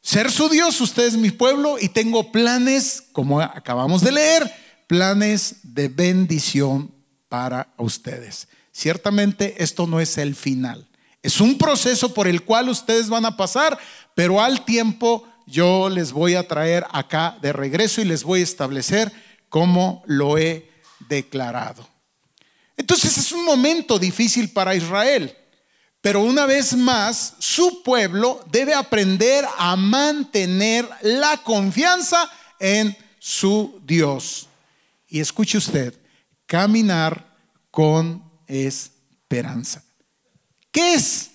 ser 0.02 0.30
su 0.30 0.50
Dios, 0.50 0.78
ustedes 0.82 1.16
mi 1.16 1.30
pueblo, 1.30 1.78
y 1.80 1.88
tengo 1.88 2.30
planes, 2.30 3.04
como 3.12 3.40
acabamos 3.40 4.02
de 4.02 4.12
leer, 4.12 4.52
planes 4.86 5.56
de 5.62 5.88
bendición 5.88 6.92
para 7.30 7.72
ustedes. 7.78 8.48
Ciertamente 8.70 9.62
esto 9.62 9.86
no 9.86 9.98
es 9.98 10.18
el 10.18 10.34
final, 10.34 10.86
es 11.22 11.40
un 11.40 11.56
proceso 11.56 12.12
por 12.12 12.28
el 12.28 12.42
cual 12.42 12.68
ustedes 12.68 13.08
van 13.08 13.24
a 13.24 13.36
pasar, 13.38 13.78
pero 14.14 14.42
al 14.42 14.66
tiempo 14.66 15.26
yo 15.46 15.88
les 15.88 16.12
voy 16.12 16.34
a 16.34 16.46
traer 16.46 16.84
acá 16.90 17.38
de 17.40 17.52
regreso 17.54 18.02
y 18.02 18.04
les 18.04 18.24
voy 18.24 18.40
a 18.40 18.44
establecer 18.44 19.12
como 19.52 20.02
lo 20.06 20.38
he 20.38 20.66
declarado. 21.10 21.86
Entonces 22.74 23.18
es 23.18 23.32
un 23.32 23.44
momento 23.44 23.98
difícil 23.98 24.48
para 24.48 24.74
Israel, 24.74 25.36
pero 26.00 26.22
una 26.22 26.46
vez 26.46 26.74
más 26.74 27.34
su 27.38 27.82
pueblo 27.82 28.42
debe 28.50 28.72
aprender 28.72 29.44
a 29.58 29.76
mantener 29.76 30.88
la 31.02 31.36
confianza 31.42 32.30
en 32.58 32.96
su 33.18 33.78
Dios. 33.84 34.48
Y 35.06 35.20
escuche 35.20 35.58
usted, 35.58 36.00
caminar 36.46 37.36
con 37.70 38.24
esperanza. 38.46 39.84
¿Qué 40.70 40.94
es? 40.94 41.30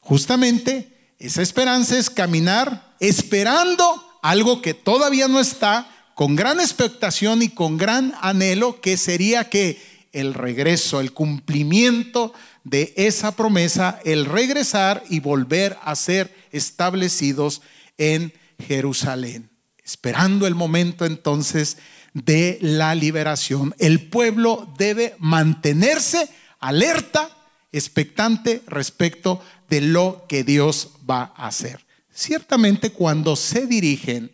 Justamente 0.00 1.12
esa 1.18 1.42
esperanza 1.42 1.98
es 1.98 2.08
caminar 2.08 2.96
esperando 2.98 4.18
algo 4.22 4.62
que 4.62 4.72
todavía 4.72 5.28
no 5.28 5.38
está, 5.38 5.86
con 6.18 6.34
gran 6.34 6.58
expectación 6.58 7.42
y 7.42 7.50
con 7.50 7.76
gran 7.76 8.12
anhelo 8.20 8.80
que 8.80 8.96
sería 8.96 9.48
que 9.48 9.80
el 10.10 10.34
regreso, 10.34 10.98
el 10.98 11.12
cumplimiento 11.12 12.34
de 12.64 12.92
esa 12.96 13.36
promesa, 13.36 14.00
el 14.04 14.24
regresar 14.24 15.04
y 15.08 15.20
volver 15.20 15.78
a 15.80 15.94
ser 15.94 16.34
establecidos 16.50 17.62
en 17.98 18.32
Jerusalén. 18.66 19.48
Esperando 19.84 20.48
el 20.48 20.56
momento 20.56 21.06
entonces 21.06 21.76
de 22.14 22.58
la 22.62 22.96
liberación. 22.96 23.76
El 23.78 24.08
pueblo 24.08 24.74
debe 24.76 25.14
mantenerse 25.20 26.28
alerta, 26.58 27.30
expectante 27.70 28.64
respecto 28.66 29.40
de 29.70 29.82
lo 29.82 30.26
que 30.28 30.42
Dios 30.42 30.94
va 31.08 31.32
a 31.36 31.46
hacer. 31.46 31.86
Ciertamente 32.12 32.90
cuando 32.90 33.36
se 33.36 33.68
dirigen 33.68 34.32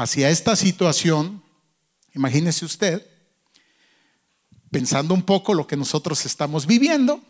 hacia 0.00 0.30
esta 0.30 0.56
situación, 0.56 1.42
imagínese 2.14 2.64
usted, 2.64 3.06
pensando 4.70 5.12
un 5.12 5.22
poco 5.22 5.52
lo 5.52 5.66
que 5.66 5.76
nosotros 5.76 6.24
estamos 6.24 6.66
viviendo, 6.66 7.22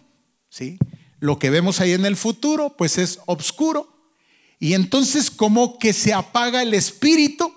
¿sí? 0.48 0.78
Lo 1.18 1.36
que 1.40 1.50
vemos 1.50 1.80
ahí 1.80 1.94
en 1.94 2.06
el 2.06 2.16
futuro, 2.16 2.76
pues 2.78 2.96
es 2.96 3.18
oscuro. 3.26 4.14
Y 4.60 4.74
entonces 4.74 5.32
como 5.32 5.80
que 5.80 5.92
se 5.92 6.12
apaga 6.12 6.62
el 6.62 6.72
espíritu, 6.72 7.52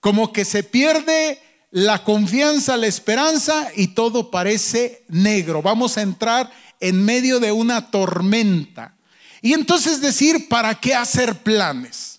como 0.00 0.32
que 0.32 0.44
se 0.44 0.64
pierde 0.64 1.40
la 1.70 2.02
confianza, 2.02 2.76
la 2.76 2.88
esperanza 2.88 3.70
y 3.76 3.88
todo 3.88 4.32
parece 4.32 5.04
negro. 5.06 5.62
Vamos 5.62 5.96
a 5.98 6.02
entrar 6.02 6.50
en 6.80 7.04
medio 7.04 7.38
de 7.38 7.52
una 7.52 7.92
tormenta. 7.92 8.96
Y 9.40 9.52
entonces 9.52 10.00
decir, 10.00 10.48
¿para 10.48 10.74
qué 10.74 10.96
hacer 10.96 11.44
planes? 11.44 12.17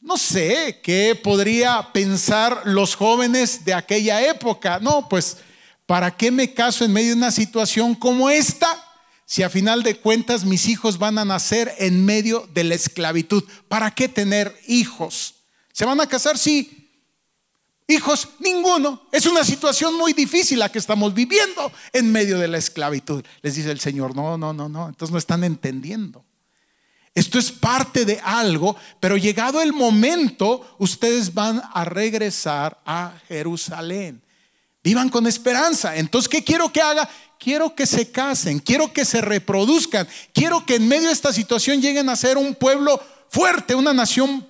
No 0.00 0.16
sé 0.16 0.80
qué 0.82 1.18
podría 1.20 1.92
pensar 1.92 2.62
los 2.64 2.94
jóvenes 2.94 3.64
de 3.64 3.74
aquella 3.74 4.26
época. 4.26 4.78
No, 4.80 5.08
pues, 5.08 5.38
¿para 5.86 6.16
qué 6.16 6.30
me 6.30 6.54
caso 6.54 6.84
en 6.84 6.92
medio 6.92 7.10
de 7.10 7.16
una 7.16 7.32
situación 7.32 7.94
como 7.94 8.30
esta? 8.30 8.84
Si 9.26 9.42
a 9.42 9.50
final 9.50 9.82
de 9.82 9.98
cuentas 9.98 10.44
mis 10.44 10.68
hijos 10.68 10.98
van 10.98 11.18
a 11.18 11.24
nacer 11.24 11.74
en 11.78 12.04
medio 12.04 12.48
de 12.54 12.64
la 12.64 12.74
esclavitud. 12.74 13.44
¿Para 13.68 13.94
qué 13.94 14.08
tener 14.08 14.58
hijos? 14.66 15.34
¿Se 15.72 15.84
van 15.84 16.00
a 16.00 16.06
casar? 16.06 16.38
Sí. 16.38 16.78
Hijos, 17.86 18.28
ninguno. 18.38 19.02
Es 19.12 19.26
una 19.26 19.44
situación 19.44 19.96
muy 19.96 20.12
difícil 20.12 20.58
la 20.58 20.70
que 20.70 20.78
estamos 20.78 21.12
viviendo 21.12 21.72
en 21.92 22.12
medio 22.12 22.38
de 22.38 22.48
la 22.48 22.58
esclavitud. 22.58 23.24
Les 23.42 23.54
dice 23.54 23.70
el 23.70 23.80
Señor, 23.80 24.14
no, 24.14 24.38
no, 24.38 24.52
no, 24.52 24.68
no. 24.68 24.88
Entonces 24.88 25.12
no 25.12 25.18
están 25.18 25.42
entendiendo. 25.42 26.24
Esto 27.18 27.40
es 27.40 27.50
parte 27.50 28.04
de 28.04 28.20
algo, 28.22 28.76
pero 29.00 29.16
llegado 29.16 29.60
el 29.60 29.72
momento, 29.72 30.76
ustedes 30.78 31.34
van 31.34 31.60
a 31.74 31.84
regresar 31.84 32.80
a 32.86 33.12
Jerusalén. 33.26 34.22
Vivan 34.84 35.08
con 35.08 35.26
esperanza. 35.26 35.96
Entonces, 35.96 36.28
¿qué 36.28 36.44
quiero 36.44 36.72
que 36.72 36.80
haga? 36.80 37.10
Quiero 37.36 37.74
que 37.74 37.86
se 37.86 38.12
casen, 38.12 38.60
quiero 38.60 38.92
que 38.92 39.04
se 39.04 39.20
reproduzcan, 39.20 40.06
quiero 40.32 40.64
que 40.64 40.76
en 40.76 40.86
medio 40.86 41.08
de 41.08 41.12
esta 41.12 41.32
situación 41.32 41.82
lleguen 41.82 42.08
a 42.08 42.14
ser 42.14 42.38
un 42.38 42.54
pueblo 42.54 43.02
fuerte, 43.28 43.74
una 43.74 43.92
nación 43.92 44.46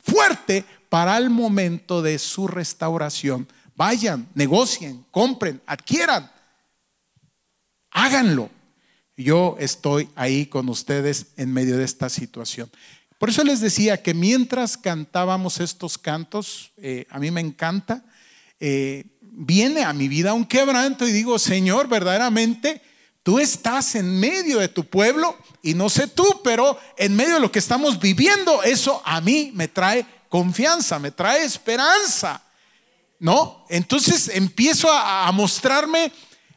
fuerte 0.00 0.64
para 0.88 1.16
el 1.18 1.30
momento 1.30 2.00
de 2.00 2.20
su 2.20 2.46
restauración. 2.46 3.48
Vayan, 3.74 4.28
negocien, 4.34 5.04
compren, 5.10 5.60
adquieran, 5.66 6.30
háganlo 7.90 8.50
yo 9.16 9.56
estoy 9.58 10.08
ahí 10.16 10.46
con 10.46 10.68
ustedes 10.68 11.26
en 11.36 11.52
medio 11.52 11.76
de 11.78 11.84
esta 11.84 12.08
situación. 12.08 12.70
Por 13.18 13.30
eso 13.30 13.44
les 13.44 13.60
decía 13.60 14.02
que 14.02 14.12
mientras 14.12 14.76
cantábamos 14.76 15.60
estos 15.60 15.96
cantos, 15.98 16.72
eh, 16.76 17.06
a 17.10 17.18
mí 17.18 17.30
me 17.30 17.40
encanta, 17.40 18.04
eh, 18.58 19.04
viene 19.20 19.84
a 19.84 19.92
mi 19.92 20.08
vida 20.08 20.34
un 20.34 20.44
quebranto 20.44 21.06
y 21.06 21.12
digo, 21.12 21.38
Señor, 21.38 21.88
verdaderamente 21.88 22.82
tú 23.22 23.38
estás 23.38 23.94
en 23.94 24.18
medio 24.18 24.58
de 24.58 24.68
tu 24.68 24.84
pueblo 24.84 25.36
y 25.62 25.74
no 25.74 25.88
sé 25.88 26.08
tú, 26.08 26.40
pero 26.42 26.78
en 26.98 27.14
medio 27.16 27.34
de 27.34 27.40
lo 27.40 27.52
que 27.52 27.60
estamos 27.60 27.98
viviendo, 28.00 28.62
eso 28.62 29.00
a 29.04 29.20
mí 29.20 29.52
me 29.54 29.68
trae 29.68 30.04
confianza, 30.28 30.98
me 30.98 31.10
trae 31.10 31.44
esperanza. 31.44 32.42
¿No? 33.20 33.64
Entonces 33.70 34.28
empiezo 34.34 34.92
a, 34.92 35.26
a 35.26 35.32
mostrarme 35.32 36.12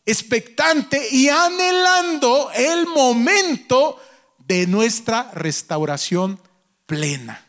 expectante 0.07 1.09
y 1.11 1.27
anhelando 1.27 2.49
el 2.55 2.87
momento 2.87 3.99
de 4.39 4.65
nuestra 4.65 5.29
restauración 5.33 6.41
plena. 6.85 7.45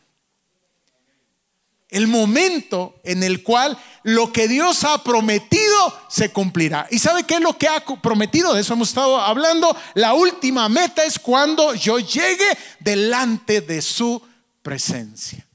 El 1.89 2.09
momento 2.09 3.01
en 3.05 3.23
el 3.23 3.43
cual 3.45 3.79
lo 4.03 4.33
que 4.33 4.49
Dios 4.49 4.85
ha 4.85 5.03
prometido 5.05 5.99
se 6.09 6.33
cumplirá. 6.33 6.87
¿Y 6.91 6.99
sabe 6.99 7.23
qué 7.23 7.35
es 7.35 7.41
lo 7.41 7.57
que 7.57 7.69
ha 7.69 7.83
prometido? 8.03 8.53
De 8.53 8.61
eso 8.61 8.75
hemos 8.75 8.89
estado 8.89 9.19
hablando. 9.19 9.75
La 9.95 10.13
última 10.13 10.69
meta 10.69 11.05
es 11.05 11.19
cuando 11.19 11.75
yo 11.75 11.99
llegue 12.01 12.59
delante 12.81 13.61
de 13.61 13.81
su 13.81 14.21
presencia. 14.63 15.47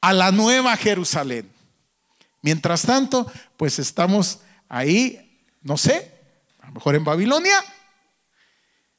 A 0.00 0.12
la 0.12 0.30
nueva 0.30 0.76
Jerusalén. 0.76 1.50
Mientras 2.42 2.82
tanto, 2.82 3.26
pues 3.56 3.78
estamos 3.80 4.40
ahí, 4.68 5.25
no 5.66 5.76
sé, 5.76 6.12
a 6.60 6.68
lo 6.68 6.74
mejor 6.74 6.94
en 6.94 7.02
Babilonia, 7.02 7.60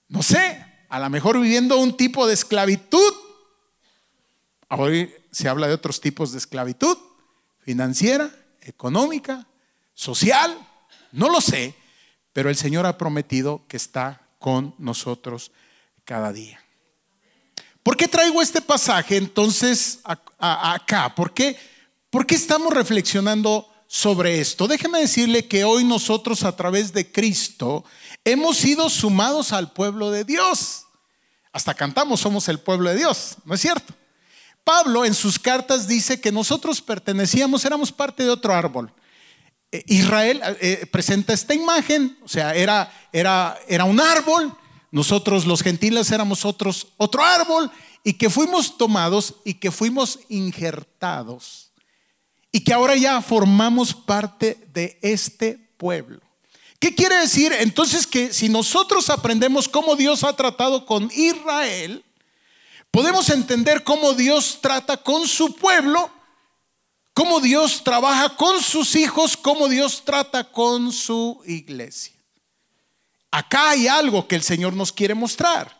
no 0.09 0.21
sé, 0.21 0.65
a 0.89 0.99
lo 0.99 1.09
mejor 1.09 1.39
viviendo 1.39 1.77
un 1.77 1.95
tipo 1.95 2.27
de 2.27 2.33
esclavitud. 2.33 3.13
Hoy 4.67 5.13
se 5.31 5.47
habla 5.47 5.67
de 5.67 5.73
otros 5.73 6.01
tipos 6.01 6.33
de 6.33 6.39
esclavitud, 6.39 6.97
financiera, 7.59 8.29
económica, 8.59 9.47
social, 9.93 10.57
no 11.13 11.29
lo 11.29 11.39
sé, 11.39 11.73
pero 12.33 12.49
el 12.49 12.57
Señor 12.57 12.85
ha 12.85 12.97
prometido 12.97 13.65
que 13.69 13.77
está 13.77 14.27
con 14.37 14.75
nosotros 14.77 15.53
cada 16.03 16.33
día. 16.33 16.61
¿Por 17.81 17.95
qué 17.95 18.09
traigo 18.09 18.41
este 18.41 18.59
pasaje 18.59 19.15
entonces 19.15 20.01
acá? 20.03 21.15
¿Por 21.15 21.33
qué, 21.33 21.57
¿Por 22.09 22.25
qué 22.25 22.35
estamos 22.35 22.73
reflexionando 22.73 23.73
sobre 23.87 24.39
esto? 24.39 24.67
Déjeme 24.67 24.99
decirle 24.99 25.47
que 25.47 25.63
hoy 25.63 25.83
nosotros 25.83 26.43
a 26.43 26.55
través 26.55 26.93
de 26.93 27.11
Cristo 27.11 27.83
hemos 28.23 28.57
sido 28.57 28.89
sumados 28.89 29.53
al 29.53 29.71
pueblo 29.71 30.11
de 30.11 30.23
Dios. 30.23 30.85
Hasta 31.51 31.73
cantamos, 31.73 32.19
somos 32.19 32.47
el 32.49 32.59
pueblo 32.59 32.89
de 32.89 32.97
Dios, 32.97 33.37
¿no 33.45 33.55
es 33.55 33.61
cierto? 33.61 33.93
Pablo 34.63 35.05
en 35.05 35.13
sus 35.13 35.39
cartas 35.39 35.87
dice 35.87 36.19
que 36.19 36.31
nosotros 36.31 36.81
pertenecíamos, 36.81 37.63
éramos 37.63 37.91
parte 37.91 38.23
de 38.23 38.29
otro 38.29 38.53
árbol. 38.53 38.91
Eh, 39.71 39.83
Israel 39.87 40.41
eh, 40.59 40.85
presenta 40.91 41.33
esta 41.33 41.53
imagen, 41.53 42.17
o 42.23 42.27
sea, 42.27 42.53
era, 42.53 42.91
era, 43.11 43.57
era 43.67 43.85
un 43.85 43.99
árbol, 43.99 44.53
nosotros 44.91 45.45
los 45.45 45.61
gentiles 45.61 46.11
éramos 46.11 46.45
otros, 46.45 46.87
otro 46.97 47.23
árbol, 47.23 47.71
y 48.03 48.13
que 48.13 48.29
fuimos 48.29 48.77
tomados 48.77 49.35
y 49.43 49.55
que 49.55 49.71
fuimos 49.71 50.19
injertados, 50.29 51.66
y 52.57 52.61
que 52.61 52.73
ahora 52.73 52.95
ya 52.95 53.21
formamos 53.21 53.93
parte 53.93 54.57
de 54.73 54.97
este 55.03 55.59
pueblo. 55.77 56.19
¿Qué 56.79 56.95
quiere 56.95 57.17
decir? 57.17 57.53
Entonces 57.53 58.07
que 58.07 58.33
si 58.33 58.49
nosotros 58.49 59.11
aprendemos 59.11 59.69
cómo 59.69 59.95
Dios 59.95 60.23
ha 60.23 60.35
tratado 60.35 60.83
con 60.83 61.07
Israel, 61.13 62.03
podemos 62.89 63.29
entender 63.29 63.83
cómo 63.83 64.13
Dios 64.13 64.57
trata 64.59 64.97
con 64.97 65.27
su 65.27 65.53
pueblo, 65.53 66.09
cómo 67.13 67.41
Dios 67.41 67.83
trabaja 67.83 68.35
con 68.35 68.59
sus 68.59 68.95
hijos, 68.95 69.37
cómo 69.37 69.69
Dios 69.69 70.01
trata 70.03 70.43
con 70.43 70.91
su 70.91 71.39
iglesia. 71.45 72.15
Acá 73.29 73.69
hay 73.69 73.87
algo 73.87 74.27
que 74.27 74.35
el 74.35 74.41
Señor 74.41 74.73
nos 74.73 74.91
quiere 74.91 75.13
mostrar. 75.13 75.77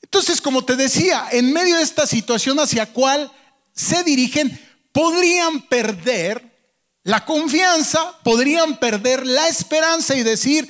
Entonces, 0.00 0.40
como 0.40 0.64
te 0.64 0.76
decía, 0.76 1.26
en 1.30 1.52
medio 1.52 1.76
de 1.76 1.82
esta 1.82 2.06
situación 2.06 2.58
hacia 2.58 2.90
cual 2.90 3.30
se 3.76 4.02
dirigen, 4.02 4.58
podrían 4.90 5.60
perder 5.68 6.56
la 7.04 7.24
confianza, 7.24 8.18
podrían 8.24 8.78
perder 8.78 9.24
la 9.26 9.46
esperanza 9.46 10.16
y 10.16 10.22
decir, 10.22 10.68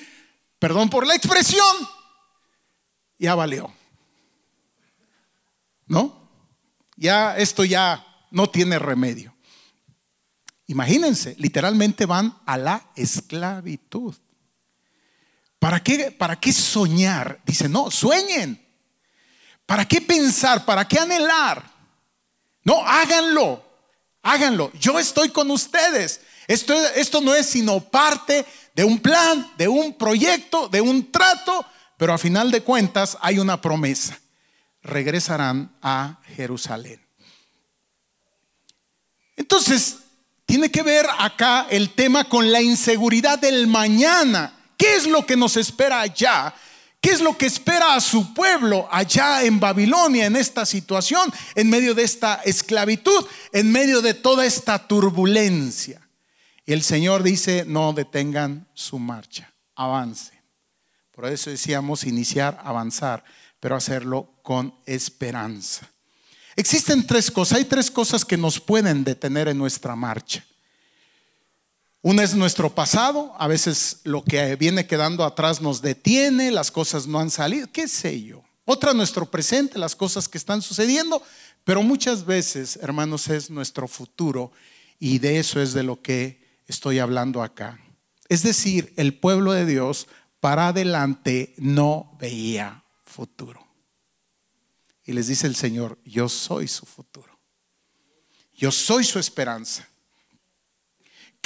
perdón 0.58 0.90
por 0.90 1.06
la 1.06 1.14
expresión, 1.14 1.64
ya 3.18 3.34
valió. 3.34 3.72
¿No? 5.86 6.28
Ya 6.96 7.36
esto 7.36 7.64
ya 7.64 8.04
no 8.32 8.50
tiene 8.50 8.78
remedio. 8.78 9.34
Imagínense, 10.66 11.36
literalmente 11.38 12.06
van 12.06 12.36
a 12.44 12.58
la 12.58 12.90
esclavitud. 12.96 14.14
¿Para 15.60 15.82
qué, 15.82 16.10
¿Para 16.10 16.40
qué 16.40 16.52
soñar? 16.52 17.40
Dice, 17.46 17.68
no, 17.68 17.90
sueñen. 17.90 18.60
¿Para 19.64 19.86
qué 19.86 20.00
pensar? 20.00 20.64
¿Para 20.64 20.86
qué 20.86 20.98
anhelar? 20.98 21.75
No, 22.66 22.84
háganlo. 22.84 23.64
Háganlo. 24.22 24.72
Yo 24.74 24.98
estoy 24.98 25.28
con 25.28 25.50
ustedes. 25.52 26.20
Esto, 26.48 26.74
esto 26.96 27.20
no 27.20 27.32
es 27.32 27.46
sino 27.46 27.78
parte 27.78 28.44
de 28.74 28.82
un 28.82 28.98
plan, 28.98 29.52
de 29.56 29.68
un 29.68 29.94
proyecto, 29.94 30.68
de 30.68 30.80
un 30.80 31.12
trato, 31.12 31.64
pero 31.96 32.12
a 32.12 32.18
final 32.18 32.50
de 32.50 32.62
cuentas 32.62 33.16
hay 33.20 33.38
una 33.38 33.60
promesa. 33.60 34.18
Regresarán 34.82 35.76
a 35.80 36.20
Jerusalén. 36.34 37.00
Entonces, 39.36 39.98
tiene 40.44 40.68
que 40.68 40.82
ver 40.82 41.06
acá 41.18 41.68
el 41.70 41.90
tema 41.90 42.24
con 42.24 42.50
la 42.50 42.60
inseguridad 42.60 43.38
del 43.38 43.68
mañana. 43.68 44.58
¿Qué 44.76 44.96
es 44.96 45.06
lo 45.06 45.24
que 45.24 45.36
nos 45.36 45.56
espera 45.56 46.00
allá? 46.00 46.52
¿Qué 47.06 47.12
es 47.12 47.20
lo 47.20 47.38
que 47.38 47.46
espera 47.46 47.94
a 47.94 48.00
su 48.00 48.34
pueblo 48.34 48.88
allá 48.90 49.44
en 49.44 49.60
Babilonia, 49.60 50.26
en 50.26 50.34
esta 50.34 50.66
situación, 50.66 51.32
en 51.54 51.70
medio 51.70 51.94
de 51.94 52.02
esta 52.02 52.42
esclavitud, 52.44 53.24
en 53.52 53.70
medio 53.70 54.02
de 54.02 54.12
toda 54.12 54.44
esta 54.44 54.88
turbulencia? 54.88 56.04
Y 56.64 56.72
el 56.72 56.82
Señor 56.82 57.22
dice, 57.22 57.64
no 57.64 57.92
detengan 57.92 58.66
su 58.74 58.98
marcha, 58.98 59.54
avancen. 59.76 60.40
Por 61.12 61.26
eso 61.26 61.48
decíamos 61.48 62.02
iniciar, 62.02 62.60
avanzar, 62.64 63.22
pero 63.60 63.76
hacerlo 63.76 64.40
con 64.42 64.74
esperanza. 64.84 65.88
Existen 66.56 67.06
tres 67.06 67.30
cosas, 67.30 67.58
hay 67.58 67.66
tres 67.66 67.88
cosas 67.88 68.24
que 68.24 68.36
nos 68.36 68.58
pueden 68.58 69.04
detener 69.04 69.46
en 69.46 69.58
nuestra 69.58 69.94
marcha. 69.94 70.44
Una 72.06 72.22
es 72.22 72.36
nuestro 72.36 72.72
pasado, 72.72 73.34
a 73.36 73.48
veces 73.48 73.98
lo 74.04 74.22
que 74.22 74.54
viene 74.54 74.86
quedando 74.86 75.24
atrás 75.24 75.60
nos 75.60 75.82
detiene, 75.82 76.52
las 76.52 76.70
cosas 76.70 77.08
no 77.08 77.18
han 77.18 77.32
salido, 77.32 77.66
qué 77.72 77.88
sé 77.88 78.22
yo. 78.22 78.44
Otra 78.64 78.94
nuestro 78.94 79.28
presente, 79.28 79.76
las 79.76 79.96
cosas 79.96 80.28
que 80.28 80.38
están 80.38 80.62
sucediendo, 80.62 81.20
pero 81.64 81.82
muchas 81.82 82.24
veces, 82.24 82.78
hermanos, 82.80 83.26
es 83.26 83.50
nuestro 83.50 83.88
futuro 83.88 84.52
y 85.00 85.18
de 85.18 85.40
eso 85.40 85.60
es 85.60 85.72
de 85.72 85.82
lo 85.82 86.00
que 86.00 86.40
estoy 86.68 87.00
hablando 87.00 87.42
acá. 87.42 87.80
Es 88.28 88.44
decir, 88.44 88.94
el 88.96 89.18
pueblo 89.18 89.50
de 89.50 89.66
Dios 89.66 90.06
para 90.38 90.68
adelante 90.68 91.56
no 91.58 92.16
veía 92.20 92.84
futuro. 93.04 93.66
Y 95.04 95.12
les 95.12 95.26
dice 95.26 95.48
el 95.48 95.56
Señor, 95.56 95.98
yo 96.04 96.28
soy 96.28 96.68
su 96.68 96.86
futuro. 96.86 97.36
Yo 98.54 98.70
soy 98.70 99.02
su 99.02 99.18
esperanza. 99.18 99.88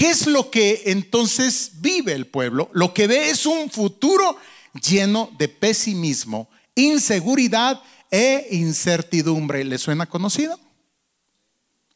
¿Qué 0.01 0.09
es 0.09 0.27
lo 0.27 0.51
que 0.51 0.85
entonces 0.87 1.73
vive 1.75 2.15
el 2.15 2.27
pueblo? 2.27 2.71
Lo 2.73 2.95
que 2.95 3.07
ve 3.07 3.29
es 3.29 3.45
un 3.45 3.69
futuro 3.69 4.35
lleno 4.83 5.31
de 5.37 5.47
pesimismo, 5.47 6.49
inseguridad 6.75 7.83
e 8.11 8.49
incertidumbre. 8.53 9.63
¿Le 9.63 9.77
suena 9.77 10.07
conocido? 10.07 10.59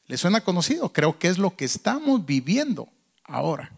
¿Le 0.06 0.18
suena 0.18 0.42
conocido? 0.42 0.92
Creo 0.92 1.18
que 1.18 1.28
es 1.28 1.38
lo 1.38 1.56
que 1.56 1.64
estamos 1.64 2.26
viviendo 2.26 2.90
ahora. 3.24 3.72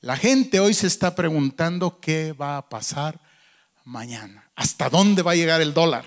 La 0.00 0.16
gente 0.16 0.58
hoy 0.58 0.72
se 0.72 0.86
está 0.86 1.14
preguntando 1.14 2.00
qué 2.00 2.32
va 2.32 2.56
a 2.56 2.70
pasar 2.70 3.20
mañana. 3.84 4.50
¿Hasta 4.56 4.88
dónde 4.88 5.20
va 5.20 5.32
a 5.32 5.36
llegar 5.36 5.60
el 5.60 5.74
dólar? 5.74 6.06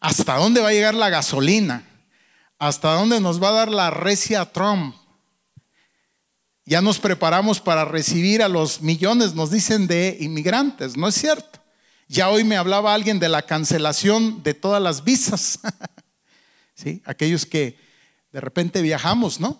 ¿Hasta 0.00 0.36
dónde 0.36 0.60
va 0.60 0.68
a 0.68 0.72
llegar 0.72 0.92
la 0.92 1.08
gasolina? 1.08 1.82
¿Hasta 2.58 2.92
dónde 2.92 3.22
nos 3.22 3.42
va 3.42 3.48
a 3.48 3.52
dar 3.52 3.70
la 3.70 3.88
recia 3.88 4.44
Trump? 4.52 4.94
Ya 6.68 6.82
nos 6.82 6.98
preparamos 6.98 7.60
para 7.62 7.86
recibir 7.86 8.42
a 8.42 8.48
los 8.48 8.82
millones, 8.82 9.34
nos 9.34 9.50
dicen, 9.50 9.86
de 9.86 10.18
inmigrantes, 10.20 10.98
¿no 10.98 11.08
es 11.08 11.14
cierto? 11.14 11.60
Ya 12.08 12.28
hoy 12.28 12.44
me 12.44 12.58
hablaba 12.58 12.92
alguien 12.92 13.18
de 13.18 13.30
la 13.30 13.40
cancelación 13.40 14.42
de 14.42 14.52
todas 14.52 14.82
las 14.82 15.02
visas. 15.02 15.60
¿Sí? 16.74 17.00
Aquellos 17.06 17.46
que 17.46 17.78
de 18.32 18.40
repente 18.42 18.82
viajamos, 18.82 19.40
¿no? 19.40 19.58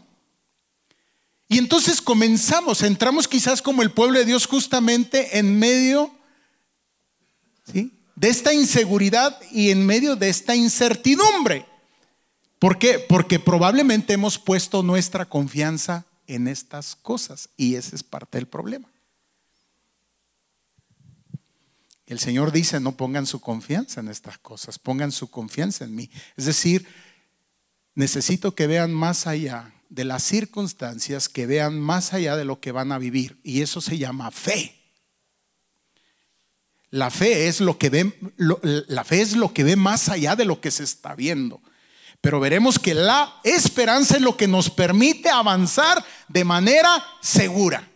Y 1.49 1.57
entonces 1.57 2.03
comenzamos, 2.03 2.83
entramos 2.83 3.27
quizás 3.27 3.63
como 3.63 3.81
el 3.81 3.91
pueblo 3.91 4.19
de 4.19 4.27
Dios 4.27 4.45
justamente 4.45 5.39
en 5.39 5.59
medio 5.59 6.15
de 7.73 8.29
esta 8.29 8.53
inseguridad 8.53 9.41
y 9.51 9.71
en 9.71 9.87
medio 9.87 10.15
de 10.15 10.29
esta 10.29 10.55
incertidumbre. 10.55 11.65
¿Por 12.59 12.79
qué? 12.79 12.99
Porque 12.99 13.39
probablemente 13.39 14.13
hemos 14.13 14.39
puesto 14.39 14.83
nuestra 14.83 15.25
confianza 15.25 16.05
en 16.29 16.47
estas 16.47 16.95
cosas 16.95 17.49
y 17.57 17.75
ese 17.75 17.97
es 17.97 18.05
parte 18.05 18.39
del 18.39 18.47
problema. 18.47 18.89
El 22.07 22.21
Señor 22.21 22.53
dice, 22.53 22.81
no 22.81 22.97
pongan 22.97 23.27
su 23.27 23.41
confianza 23.41 24.01
en 24.01 24.09
estas 24.09 24.39
cosas, 24.39 24.79
pongan 24.79 25.13
su 25.13 25.31
confianza 25.31 25.85
en 25.85 25.95
mí. 25.95 26.11
Es 26.37 26.47
decir, 26.47 26.87
necesito 27.95 28.55
que 28.55 28.67
vean 28.67 28.95
más 28.95 29.27
allá 29.27 29.75
de 29.91 30.05
las 30.05 30.23
circunstancias, 30.23 31.29
que 31.29 31.47
vean 31.47 31.79
más 31.79 32.15
allá 32.15 32.37
de 32.37 32.45
lo 32.45 32.61
que 32.61 32.73
van 32.73 32.93
a 32.93 32.99
vivir. 32.99 33.39
Y 33.43 33.61
eso 33.61 33.81
se 33.81 33.99
llama 33.99 34.31
fe. 34.31 34.75
La 36.91 37.11
fe 37.11 37.49
es 37.49 37.61
lo 37.61 37.77
que 37.77 37.91
ve, 37.91 38.19
la 38.39 39.05
fe 39.05 39.21
es 39.21 39.37
lo 39.37 39.53
que 39.53 39.65
ve 39.65 39.77
más 39.77 40.09
allá 40.09 40.35
de 40.37 40.47
lo 40.47 40.63
que 40.63 40.71
se 40.71 40.85
está 40.85 41.15
viendo. 41.15 41.61
Pero 42.21 42.41
veremos 42.41 42.79
que 42.79 42.95
la 42.95 43.41
esperanza 43.45 44.17
es 44.17 44.23
lo 44.23 44.37
que 44.37 44.49
nos 44.49 44.71
permite 44.71 45.31
avanzar 45.31 46.05
de 46.27 46.45
manera 46.45 47.05
segura. 47.21 47.89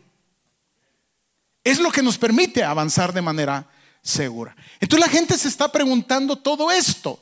Es 1.65 1.79
lo 1.79 1.91
que 1.91 2.03
nos 2.03 2.19
permite 2.19 2.63
avanzar 2.63 3.13
de 3.13 3.23
manera 3.23 3.67
segura. 4.03 4.55
Entonces 4.81 5.07
la 5.07 5.13
gente 5.13 5.37
se 5.39 5.49
está 5.49 5.71
preguntando 5.71 6.37
todo 6.37 6.71
esto. 6.71 7.21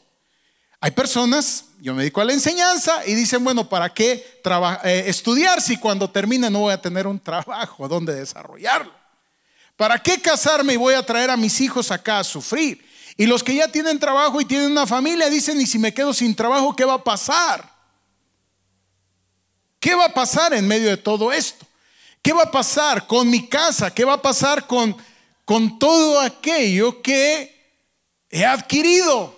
Hay 0.83 0.93
personas, 0.93 1.67
yo 1.81 1.95
me 1.95 2.03
dedico 2.03 2.23
a 2.23 2.25
la 2.25 2.33
enseñanza 2.33 3.07
y 3.07 3.15
dicen, 3.15 3.45
bueno, 3.45 3.69
¿para 3.69 3.93
qué 3.93 4.41
eh, 4.85 5.05
estudiar 5.07 5.61
si 5.61 5.77
cuando 5.77 6.09
termine 6.09 6.49
no 6.49 6.61
voy 6.61 6.73
a 6.73 6.81
tener 6.81 7.07
un 7.07 7.21
trabajo 7.21 7.87
donde 7.87 8.15
desarrollarlo? 8.15 8.93
¿Para 9.77 9.99
qué 9.99 10.21
casarme 10.21 10.75
y 10.75 10.77
voy 10.77 10.95
a 10.95 11.05
traer 11.05 11.31
a 11.31 11.37
mis 11.37 11.61
hijos 11.61 11.91
acá 11.91 12.19
a 12.19 12.25
sufrir? 12.25 12.90
Y 13.21 13.27
los 13.27 13.45
que 13.45 13.55
ya 13.55 13.69
tienen 13.69 14.01
trabajo 14.01 14.41
y 14.41 14.47
tienen 14.47 14.73
una 14.73 14.87
familia 14.87 15.29
dicen, 15.29 15.61
¿y 15.61 15.67
si 15.67 15.79
me 15.79 15.93
quedo 15.93 16.15
sin 16.15 16.35
trabajo, 16.35 16.75
qué 16.75 16.87
va 16.87 16.95
a 16.95 17.05
pasar? 17.05 17.71
¿Qué 19.79 19.95
va 19.95 20.07
a 20.07 20.15
pasar 20.15 20.55
en 20.55 20.67
medio 20.67 20.89
de 20.89 20.97
todo 20.97 21.31
esto? 21.31 21.67
¿Qué 22.23 22.33
va 22.33 22.45
a 22.45 22.51
pasar 22.51 23.07
con 23.07 23.29
mi 23.29 23.47
casa? 23.47 23.93
¿Qué 23.95 24.05
va 24.05 24.15
a 24.15 24.23
pasar 24.23 24.67
con 24.67 24.97
con 25.51 25.81
todo 25.81 26.21
aquello 26.21 27.03
que 27.03 27.75
he 28.31 28.45
adquirido. 28.47 29.37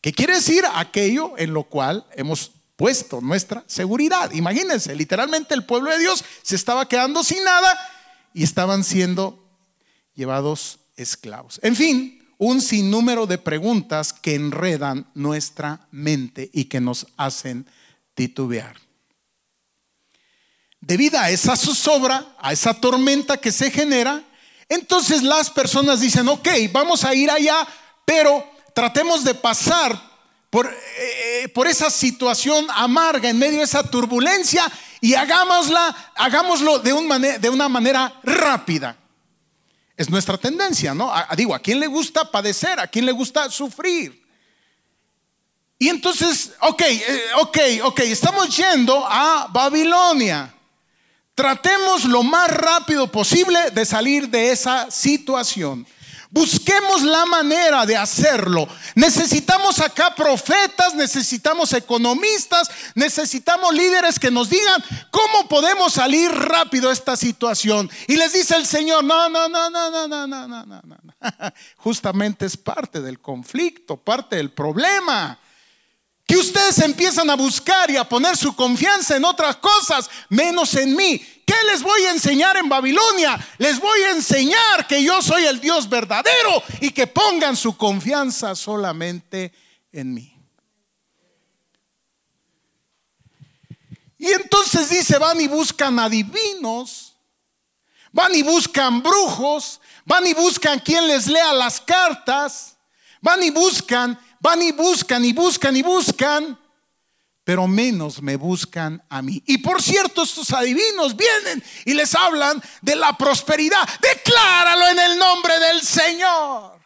¿Qué 0.00 0.12
quiere 0.12 0.34
decir 0.34 0.62
aquello 0.72 1.36
en 1.38 1.52
lo 1.52 1.64
cual 1.64 2.06
hemos 2.12 2.52
puesto 2.76 3.20
nuestra 3.20 3.64
seguridad? 3.66 4.30
Imagínense, 4.30 4.94
literalmente 4.94 5.54
el 5.54 5.64
pueblo 5.64 5.90
de 5.90 5.98
Dios 5.98 6.24
se 6.42 6.54
estaba 6.54 6.88
quedando 6.88 7.24
sin 7.24 7.42
nada 7.42 7.76
y 8.32 8.44
estaban 8.44 8.84
siendo 8.84 9.44
llevados 10.14 10.78
esclavos. 10.96 11.58
En 11.64 11.74
fin, 11.74 12.24
un 12.38 12.60
sinnúmero 12.60 13.26
de 13.26 13.38
preguntas 13.38 14.12
que 14.12 14.34
enredan 14.34 15.06
nuestra 15.14 15.86
mente 15.90 16.50
y 16.52 16.64
que 16.64 16.80
nos 16.80 17.06
hacen 17.16 17.66
titubear. 18.14 18.76
Debido 20.80 21.18
a 21.18 21.30
esa 21.30 21.56
zozobra, 21.56 22.36
a 22.38 22.52
esa 22.52 22.74
tormenta 22.74 23.38
que 23.38 23.50
se 23.50 23.70
genera, 23.70 24.22
entonces 24.68 25.22
las 25.22 25.50
personas 25.50 26.00
dicen, 26.00 26.28
ok, 26.28 26.48
vamos 26.72 27.04
a 27.04 27.14
ir 27.14 27.30
allá, 27.30 27.66
pero 28.04 28.44
tratemos 28.74 29.24
de 29.24 29.34
pasar 29.34 30.00
por, 30.50 30.66
eh, 30.66 31.48
por 31.54 31.66
esa 31.66 31.90
situación 31.90 32.66
amarga 32.70 33.28
en 33.28 33.38
medio 33.38 33.58
de 33.58 33.64
esa 33.64 33.82
turbulencia 33.82 34.70
y 35.00 35.14
hagámosla, 35.14 36.12
hagámoslo 36.14 36.78
de, 36.78 36.92
un 36.92 37.08
de 37.40 37.50
una 37.50 37.68
manera 37.68 38.20
rápida. 38.22 38.96
Es 39.96 40.10
nuestra 40.10 40.36
tendencia, 40.36 40.92
¿no? 40.94 41.12
digo, 41.36 41.54
¿a 41.54 41.58
quién 41.58 41.80
le 41.80 41.86
gusta 41.86 42.30
padecer? 42.30 42.78
¿A 42.78 42.86
quién 42.86 43.06
le 43.06 43.12
gusta 43.12 43.50
sufrir? 43.50 44.26
Y 45.78 45.88
entonces, 45.88 46.52
ok, 46.60 46.82
eh, 46.82 47.22
ok, 47.40 47.58
ok, 47.84 48.00
estamos 48.00 48.54
yendo 48.56 49.04
a 49.06 49.48
Babilonia. 49.50 50.52
Tratemos 51.34 52.04
lo 52.04 52.22
más 52.22 52.50
rápido 52.50 53.10
posible 53.12 53.70
de 53.70 53.84
salir 53.84 54.28
de 54.28 54.52
esa 54.52 54.90
situación. 54.90 55.86
Busquemos 56.30 57.02
la 57.02 57.24
manera 57.26 57.86
de 57.86 57.96
hacerlo. 57.96 58.68
Necesitamos 58.94 59.80
acá 59.80 60.14
profetas, 60.14 60.94
necesitamos 60.94 61.72
economistas, 61.72 62.68
necesitamos 62.94 63.74
líderes 63.74 64.18
que 64.18 64.30
nos 64.30 64.50
digan 64.50 64.82
cómo 65.10 65.48
podemos 65.48 65.94
salir 65.94 66.30
rápido 66.30 66.88
de 66.88 66.94
esta 66.94 67.16
situación. 67.16 67.90
Y 68.08 68.16
les 68.16 68.32
dice 68.32 68.56
el 68.56 68.66
Señor, 68.66 69.04
no, 69.04 69.28
no, 69.28 69.48
no, 69.48 69.70
no, 69.70 69.90
no, 69.90 70.08
no, 70.08 70.26
no, 70.26 70.46
no, 70.46 70.64
no. 70.64 70.96
Justamente 71.76 72.46
es 72.46 72.56
parte 72.56 73.00
del 73.00 73.20
conflicto, 73.20 73.96
parte 73.96 74.36
del 74.36 74.50
problema 74.50 75.38
que 76.26 76.36
ustedes 76.36 76.78
empiezan 76.80 77.30
a 77.30 77.36
buscar 77.36 77.88
y 77.90 77.96
a 77.96 78.08
poner 78.08 78.36
su 78.36 78.54
confianza 78.56 79.16
en 79.16 79.24
otras 79.24 79.56
cosas, 79.56 80.10
menos 80.28 80.74
en 80.74 80.96
mí. 80.96 81.18
¿Qué 81.46 81.54
les 81.70 81.82
voy 81.82 82.02
a 82.02 82.10
enseñar 82.10 82.56
en 82.56 82.68
Babilonia? 82.68 83.38
Les 83.58 83.78
voy 83.78 84.00
a 84.02 84.10
enseñar 84.10 84.88
que 84.88 85.02
yo 85.04 85.22
soy 85.22 85.44
el 85.44 85.60
Dios 85.60 85.88
verdadero 85.88 86.62
y 86.80 86.90
que 86.90 87.06
pongan 87.06 87.56
su 87.56 87.76
confianza 87.76 88.56
solamente 88.56 89.52
en 89.92 90.12
mí. 90.12 90.32
Y 94.18 94.32
entonces 94.32 94.88
dice, 94.88 95.18
van 95.18 95.40
y 95.40 95.46
buscan 95.46 96.00
adivinos, 96.00 97.14
van 98.10 98.34
y 98.34 98.42
buscan 98.42 99.00
brujos, 99.00 99.80
van 100.04 100.26
y 100.26 100.34
buscan 100.34 100.80
quien 100.80 101.06
les 101.06 101.28
lea 101.28 101.52
las 101.52 101.80
cartas, 101.80 102.76
van 103.20 103.44
y 103.44 103.50
buscan 103.50 104.18
Van 104.40 104.62
y 104.62 104.72
buscan 104.72 105.24
y 105.24 105.32
buscan 105.32 105.76
y 105.76 105.82
buscan, 105.82 106.58
pero 107.44 107.66
menos 107.66 108.20
me 108.22 108.36
buscan 108.36 109.02
a 109.08 109.22
mí. 109.22 109.42
Y 109.46 109.58
por 109.58 109.82
cierto, 109.82 110.22
estos 110.22 110.52
adivinos 110.52 111.16
vienen 111.16 111.62
y 111.84 111.94
les 111.94 112.14
hablan 112.14 112.62
de 112.82 112.96
la 112.96 113.16
prosperidad. 113.16 113.88
Decláralo 114.00 114.88
en 114.88 114.98
el 114.98 115.18
nombre 115.18 115.58
del 115.58 115.80
Señor. 115.82 116.80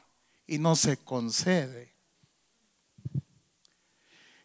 Y 0.47 0.59
no 0.59 0.77
se 0.77 0.99
concede. 0.99 1.95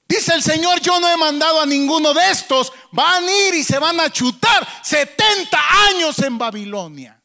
Dice 0.08 0.34
el 0.36 0.44
Señor, 0.44 0.80
yo 0.82 1.00
no 1.00 1.10
he 1.10 1.18
mandado 1.18 1.62
a 1.62 1.66
ninguno 1.66 2.14
de 2.14 2.30
estos. 2.30 2.72
Van 2.92 3.24
a 3.24 3.32
ir 3.48 3.56
y 3.56 3.64
se 3.64 3.80
van 3.80 4.00
a 4.00 4.10
chutar 4.10 4.68
70 4.84 5.60
años 5.90 6.20
en 6.20 6.38
Babilonia. 6.38 7.22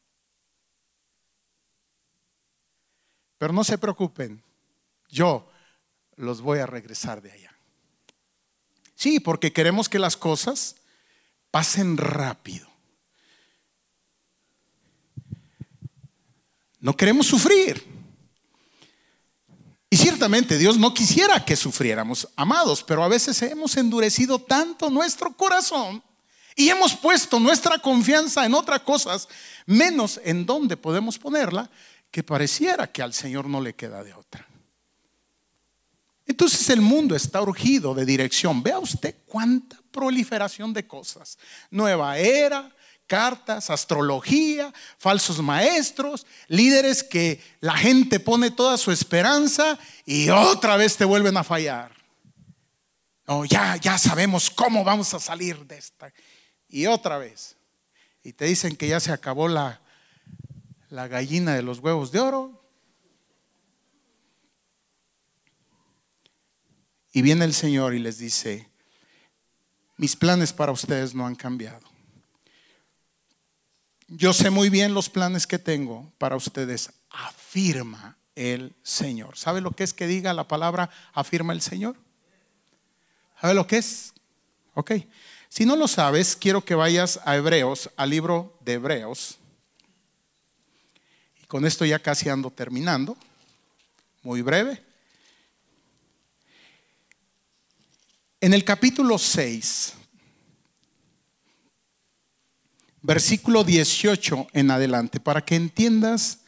Pero 3.38 3.52
no 3.52 3.64
se 3.64 3.78
preocupen, 3.78 4.42
yo 5.08 5.49
los 6.20 6.40
voy 6.40 6.58
a 6.58 6.66
regresar 6.66 7.22
de 7.22 7.32
allá. 7.32 7.54
Sí, 8.94 9.18
porque 9.18 9.52
queremos 9.52 9.88
que 9.88 9.98
las 9.98 10.16
cosas 10.16 10.76
pasen 11.50 11.96
rápido. 11.96 12.68
No 16.80 16.96
queremos 16.96 17.26
sufrir. 17.26 17.84
Y 19.88 19.96
ciertamente 19.96 20.56
Dios 20.56 20.78
no 20.78 20.94
quisiera 20.94 21.44
que 21.44 21.56
sufriéramos, 21.56 22.28
amados, 22.36 22.84
pero 22.84 23.02
a 23.02 23.08
veces 23.08 23.40
hemos 23.42 23.76
endurecido 23.76 24.38
tanto 24.38 24.88
nuestro 24.88 25.36
corazón 25.36 26.02
y 26.54 26.68
hemos 26.68 26.94
puesto 26.94 27.40
nuestra 27.40 27.78
confianza 27.78 28.44
en 28.44 28.54
otras 28.54 28.82
cosas, 28.82 29.28
menos 29.66 30.20
en 30.22 30.46
donde 30.46 30.76
podemos 30.76 31.18
ponerla, 31.18 31.70
que 32.10 32.22
pareciera 32.22 32.90
que 32.90 33.02
al 33.02 33.14
Señor 33.14 33.46
no 33.46 33.60
le 33.60 33.74
queda 33.74 34.04
de 34.04 34.14
otra. 34.14 34.49
Entonces 36.30 36.70
el 36.70 36.80
mundo 36.80 37.16
está 37.16 37.42
urgido 37.42 37.92
de 37.92 38.04
dirección. 38.04 38.62
Vea 38.62 38.78
usted 38.78 39.16
cuánta 39.26 39.76
proliferación 39.90 40.72
de 40.72 40.86
cosas. 40.86 41.36
Nueva 41.72 42.18
era, 42.18 42.72
cartas, 43.08 43.68
astrología, 43.68 44.72
falsos 44.96 45.40
maestros, 45.42 46.24
líderes 46.46 47.02
que 47.02 47.42
la 47.58 47.76
gente 47.76 48.20
pone 48.20 48.52
toda 48.52 48.78
su 48.78 48.92
esperanza 48.92 49.76
y 50.06 50.28
otra 50.30 50.76
vez 50.76 50.96
te 50.96 51.04
vuelven 51.04 51.36
a 51.36 51.42
fallar. 51.42 51.90
Oh, 53.26 53.44
ya, 53.44 53.74
ya 53.74 53.98
sabemos 53.98 54.50
cómo 54.50 54.84
vamos 54.84 55.12
a 55.14 55.18
salir 55.18 55.66
de 55.66 55.78
esta. 55.78 56.12
Y 56.68 56.86
otra 56.86 57.18
vez. 57.18 57.56
Y 58.22 58.34
te 58.34 58.44
dicen 58.44 58.76
que 58.76 58.86
ya 58.86 59.00
se 59.00 59.10
acabó 59.10 59.48
la, 59.48 59.80
la 60.90 61.08
gallina 61.08 61.56
de 61.56 61.62
los 61.62 61.80
huevos 61.80 62.12
de 62.12 62.20
oro 62.20 62.59
Y 67.12 67.22
viene 67.22 67.44
el 67.44 67.54
Señor 67.54 67.94
y 67.94 67.98
les 67.98 68.18
dice, 68.18 68.68
mis 69.96 70.16
planes 70.16 70.52
para 70.52 70.72
ustedes 70.72 71.14
no 71.14 71.26
han 71.26 71.34
cambiado. 71.34 71.90
Yo 74.08 74.32
sé 74.32 74.50
muy 74.50 74.70
bien 74.70 74.94
los 74.94 75.08
planes 75.08 75.46
que 75.46 75.58
tengo 75.58 76.12
para 76.18 76.36
ustedes, 76.36 76.92
afirma 77.10 78.16
el 78.34 78.74
Señor. 78.82 79.36
¿Sabe 79.36 79.60
lo 79.60 79.72
que 79.72 79.84
es 79.84 79.92
que 79.92 80.06
diga 80.06 80.32
la 80.32 80.48
palabra 80.48 80.90
afirma 81.12 81.52
el 81.52 81.60
Señor? 81.60 81.96
¿Sabe 83.40 83.54
lo 83.54 83.66
que 83.66 83.78
es? 83.78 84.12
Ok. 84.74 84.92
Si 85.48 85.66
no 85.66 85.76
lo 85.76 85.88
sabes, 85.88 86.36
quiero 86.36 86.64
que 86.64 86.74
vayas 86.74 87.20
a 87.24 87.36
Hebreos, 87.36 87.90
al 87.96 88.10
libro 88.10 88.56
de 88.60 88.74
Hebreos. 88.74 89.38
Y 91.42 91.46
con 91.46 91.66
esto 91.66 91.84
ya 91.84 91.98
casi 91.98 92.28
ando 92.28 92.50
terminando. 92.50 93.16
Muy 94.22 94.42
breve. 94.42 94.89
En 98.42 98.54
el 98.54 98.64
capítulo 98.64 99.18
6, 99.18 99.92
versículo 103.02 103.64
18 103.64 104.46
en 104.54 104.70
adelante, 104.70 105.20
para 105.20 105.44
que 105.44 105.56
entiendas, 105.56 106.38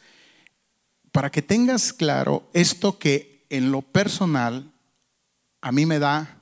para 1.11 1.29
que 1.29 1.43
tengas 1.43 1.93
claro 1.93 2.49
esto 2.53 2.97
que 2.97 3.45
en 3.51 3.71
lo 3.71 3.83
personal 3.83 4.71
a 5.61 5.71
mí 5.71 5.85
me 5.85 5.99
da 5.99 6.41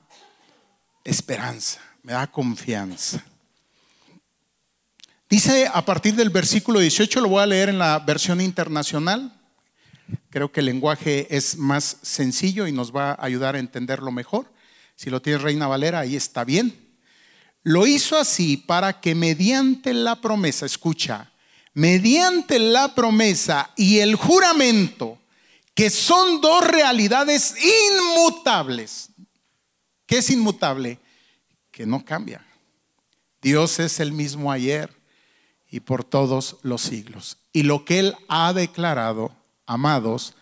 esperanza, 1.04 1.82
me 2.02 2.14
da 2.14 2.26
confianza. 2.28 3.22
Dice 5.28 5.68
a 5.70 5.84
partir 5.84 6.14
del 6.14 6.30
versículo 6.30 6.80
18, 6.80 7.20
lo 7.20 7.28
voy 7.28 7.42
a 7.42 7.46
leer 7.46 7.68
en 7.68 7.78
la 7.78 7.98
versión 7.98 8.40
internacional. 8.40 9.38
Creo 10.30 10.50
que 10.50 10.60
el 10.60 10.66
lenguaje 10.66 11.26
es 11.36 11.58
más 11.58 11.98
sencillo 12.00 12.66
y 12.66 12.72
nos 12.72 12.90
va 12.90 13.10
a 13.10 13.26
ayudar 13.26 13.54
a 13.54 13.58
entenderlo 13.58 14.10
mejor. 14.10 14.50
Si 14.96 15.10
lo 15.10 15.20
tiene 15.20 15.38
Reina 15.38 15.66
Valera, 15.66 16.00
ahí 16.00 16.16
está 16.16 16.44
bien. 16.44 16.76
Lo 17.62 17.86
hizo 17.86 18.16
así 18.16 18.56
para 18.56 19.00
que 19.00 19.14
mediante 19.14 19.94
la 19.94 20.20
promesa, 20.20 20.66
escucha, 20.66 21.32
mediante 21.74 22.58
la 22.58 22.94
promesa 22.94 23.70
y 23.76 23.98
el 23.98 24.16
juramento, 24.16 25.18
que 25.74 25.90
son 25.90 26.40
dos 26.40 26.66
realidades 26.66 27.54
inmutables. 27.62 29.08
¿Qué 30.06 30.18
es 30.18 30.30
inmutable? 30.30 30.98
Que 31.70 31.86
no 31.86 32.04
cambia. 32.04 32.44
Dios 33.40 33.78
es 33.80 33.98
el 34.00 34.12
mismo 34.12 34.52
ayer 34.52 34.92
y 35.70 35.80
por 35.80 36.04
todos 36.04 36.56
los 36.62 36.82
siglos. 36.82 37.38
Y 37.52 37.62
lo 37.62 37.84
que 37.84 37.98
Él 37.98 38.16
ha 38.28 38.52
declarado, 38.52 39.34
amados, 39.66 40.34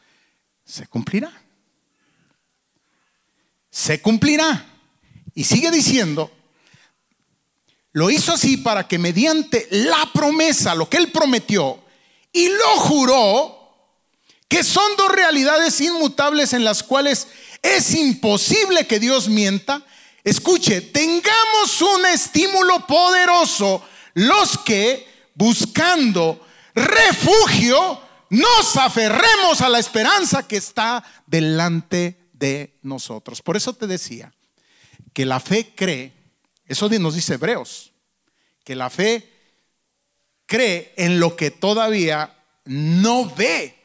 se 0.65 0.87
cumplirá. 0.87 1.40
Se 3.71 4.01
cumplirá. 4.01 4.67
Y 5.35 5.45
sigue 5.45 5.71
diciendo, 5.71 6.31
lo 7.93 8.11
hizo 8.11 8.33
así 8.33 8.57
para 8.57 8.87
que 8.87 8.99
mediante 8.99 9.69
la 9.71 10.11
promesa, 10.13 10.75
lo 10.75 10.89
que 10.89 10.97
él 10.97 11.11
prometió, 11.11 11.83
y 12.33 12.49
lo 12.49 12.77
juró, 12.79 13.61
que 14.49 14.65
son 14.65 14.97
dos 14.97 15.11
realidades 15.13 15.81
inmutables 15.81 16.53
en 16.53 16.65
las 16.65 16.83
cuales 16.83 17.29
es 17.63 17.95
imposible 17.95 18.87
que 18.87 18.99
Dios 18.99 19.29
mienta. 19.29 19.83
Escuche, 20.25 20.81
tengamos 20.81 21.81
un 21.81 22.07
estímulo 22.07 22.87
poderoso 22.87 23.83
los 24.15 24.59
que 24.59 25.09
buscando 25.35 26.45
refugio 26.75 28.01
nos 28.31 28.77
aferremos 28.77 29.61
a 29.61 29.69
la 29.69 29.79
esperanza 29.79 30.47
que 30.47 30.57
está 30.57 31.03
delante 31.27 32.20
de 32.41 32.77
nosotros. 32.83 33.41
Por 33.41 33.57
eso 33.57 33.73
te 33.73 33.87
decía 33.87 34.35
que 35.13 35.25
la 35.25 35.39
fe 35.39 35.73
cree 35.77 36.21
eso 36.71 36.89
nos 36.89 37.17
dice 37.17 37.35
Hebreos, 37.35 37.91
que 38.63 38.77
la 38.77 38.91
fe 38.91 39.29
cree 40.47 40.95
en 40.97 41.19
lo 41.19 41.35
que 41.35 41.51
todavía 41.51 42.33
no 42.65 43.29
ve. 43.35 43.77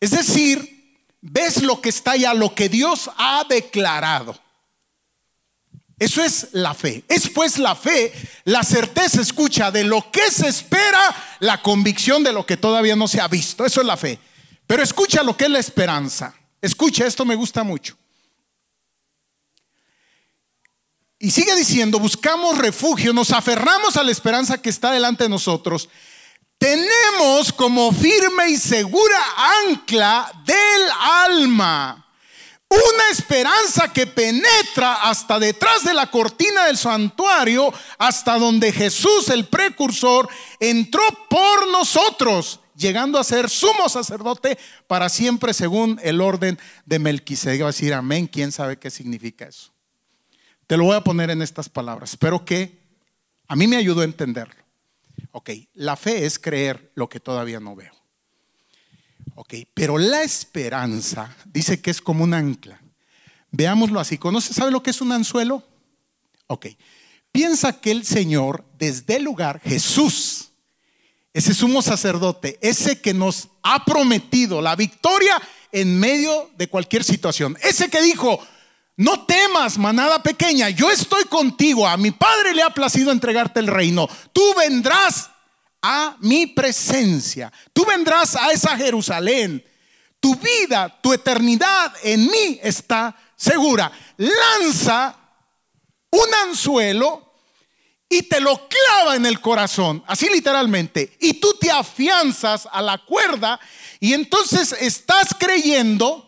Es 0.00 0.10
decir, 0.10 0.98
ves 1.20 1.62
lo 1.62 1.80
que 1.80 1.90
está 1.90 2.10
allá, 2.10 2.34
lo 2.34 2.56
que 2.56 2.68
Dios 2.68 3.08
ha 3.16 3.44
declarado. 3.48 4.36
Eso 5.96 6.24
es 6.24 6.48
la 6.50 6.74
fe. 6.74 7.04
Es 7.06 7.28
pues 7.28 7.56
la 7.58 7.76
fe, 7.76 8.12
la 8.42 8.64
certeza, 8.64 9.20
escucha, 9.20 9.70
de 9.70 9.84
lo 9.84 10.10
que 10.10 10.32
se 10.32 10.48
espera, 10.48 11.14
la 11.38 11.62
convicción 11.62 12.24
de 12.24 12.32
lo 12.32 12.44
que 12.44 12.56
todavía 12.56 12.96
no 12.96 13.06
se 13.06 13.20
ha 13.20 13.28
visto. 13.28 13.64
Eso 13.64 13.80
es 13.80 13.86
la 13.86 13.96
fe. 13.96 14.18
Pero 14.66 14.82
escucha 14.82 15.22
lo 15.22 15.36
que 15.36 15.44
es 15.44 15.50
la 15.50 15.60
esperanza. 15.60 16.34
Escucha, 16.64 17.06
esto 17.06 17.26
me 17.26 17.34
gusta 17.34 17.62
mucho. 17.62 17.94
Y 21.18 21.30
sigue 21.30 21.54
diciendo, 21.56 21.98
buscamos 21.98 22.56
refugio, 22.56 23.12
nos 23.12 23.32
aferramos 23.32 23.98
a 23.98 24.02
la 24.02 24.10
esperanza 24.10 24.60
que 24.62 24.70
está 24.70 24.90
delante 24.90 25.24
de 25.24 25.28
nosotros. 25.28 25.90
Tenemos 26.56 27.52
como 27.52 27.92
firme 27.92 28.48
y 28.48 28.56
segura 28.56 29.18
ancla 29.66 30.32
del 30.46 30.90
alma 31.00 32.00
una 32.70 33.10
esperanza 33.10 33.92
que 33.92 34.06
penetra 34.06 34.94
hasta 34.94 35.38
detrás 35.38 35.84
de 35.84 35.92
la 35.92 36.10
cortina 36.10 36.64
del 36.64 36.78
santuario, 36.78 37.72
hasta 37.98 38.38
donde 38.38 38.72
Jesús, 38.72 39.28
el 39.28 39.44
precursor, 39.44 40.28
entró 40.58 41.02
por 41.28 41.68
nosotros, 41.68 42.60
llegando 42.84 43.18
a 43.18 43.24
ser 43.24 43.48
sumo 43.48 43.88
sacerdote 43.88 44.58
para 44.86 45.08
siempre 45.08 45.54
según 45.54 45.98
el 46.02 46.20
orden 46.20 46.58
de 46.84 46.98
Melquisedec. 46.98 47.62
Va 47.62 47.66
a 47.66 47.72
decir 47.72 47.94
amén, 47.94 48.26
¿quién 48.26 48.52
sabe 48.52 48.78
qué 48.78 48.90
significa 48.90 49.46
eso? 49.46 49.72
Te 50.66 50.76
lo 50.76 50.84
voy 50.84 50.96
a 50.96 51.00
poner 51.02 51.30
en 51.30 51.40
estas 51.40 51.70
palabras. 51.70 52.10
Espero 52.10 52.44
que 52.44 52.78
a 53.48 53.56
mí 53.56 53.66
me 53.66 53.76
ayudó 53.76 54.02
a 54.02 54.04
entenderlo. 54.04 54.62
Ok, 55.32 55.50
la 55.72 55.96
fe 55.96 56.26
es 56.26 56.38
creer 56.38 56.92
lo 56.94 57.08
que 57.08 57.20
todavía 57.20 57.58
no 57.58 57.74
veo. 57.74 57.94
Ok, 59.34 59.54
pero 59.72 59.96
la 59.96 60.22
esperanza 60.22 61.34
dice 61.46 61.80
que 61.80 61.90
es 61.90 62.02
como 62.02 62.22
un 62.22 62.34
ancla. 62.34 62.80
Veámoslo 63.50 63.98
así. 63.98 64.18
¿Conoce, 64.18 64.52
sabe 64.52 64.70
lo 64.70 64.82
que 64.82 64.90
es 64.90 65.00
un 65.00 65.10
anzuelo? 65.10 65.62
Ok, 66.48 66.66
piensa 67.32 67.80
que 67.80 67.92
el 67.92 68.04
Señor, 68.04 68.64
desde 68.78 69.16
el 69.16 69.24
lugar, 69.24 69.60
Jesús, 69.64 70.50
ese 71.34 71.52
sumo 71.52 71.82
sacerdote, 71.82 72.58
ese 72.62 73.00
que 73.00 73.12
nos 73.12 73.48
ha 73.62 73.84
prometido 73.84 74.62
la 74.62 74.76
victoria 74.76 75.36
en 75.72 75.98
medio 75.98 76.50
de 76.56 76.68
cualquier 76.68 77.02
situación, 77.02 77.58
ese 77.62 77.90
que 77.90 78.00
dijo, 78.00 78.40
no 78.96 79.26
temas, 79.26 79.76
manada 79.76 80.22
pequeña, 80.22 80.70
yo 80.70 80.88
estoy 80.90 81.24
contigo. 81.24 81.88
A 81.88 81.96
mi 81.96 82.12
Padre 82.12 82.54
le 82.54 82.62
ha 82.62 82.70
placido 82.70 83.10
entregarte 83.10 83.58
el 83.58 83.66
reino. 83.66 84.08
Tú 84.32 84.54
vendrás 84.56 85.30
a 85.82 86.16
mi 86.20 86.46
presencia. 86.46 87.52
Tú 87.72 87.84
vendrás 87.84 88.36
a 88.36 88.52
esa 88.52 88.76
Jerusalén. 88.76 89.64
Tu 90.20 90.36
vida, 90.36 91.00
tu 91.02 91.12
eternidad 91.12 91.92
en 92.04 92.26
mí 92.26 92.60
está 92.62 93.16
segura. 93.34 93.90
Lanza 94.16 95.16
un 96.10 96.34
anzuelo 96.46 97.23
y 98.08 98.22
te 98.22 98.40
lo 98.40 98.68
clava 98.68 99.16
en 99.16 99.26
el 99.26 99.40
corazón, 99.40 100.04
así 100.06 100.28
literalmente. 100.28 101.16
Y 101.20 101.34
tú 101.34 101.54
te 101.60 101.70
afianzas 101.70 102.68
a 102.70 102.80
la 102.82 102.98
cuerda 102.98 103.58
y 104.00 104.12
entonces 104.12 104.72
estás 104.72 105.34
creyendo 105.38 106.24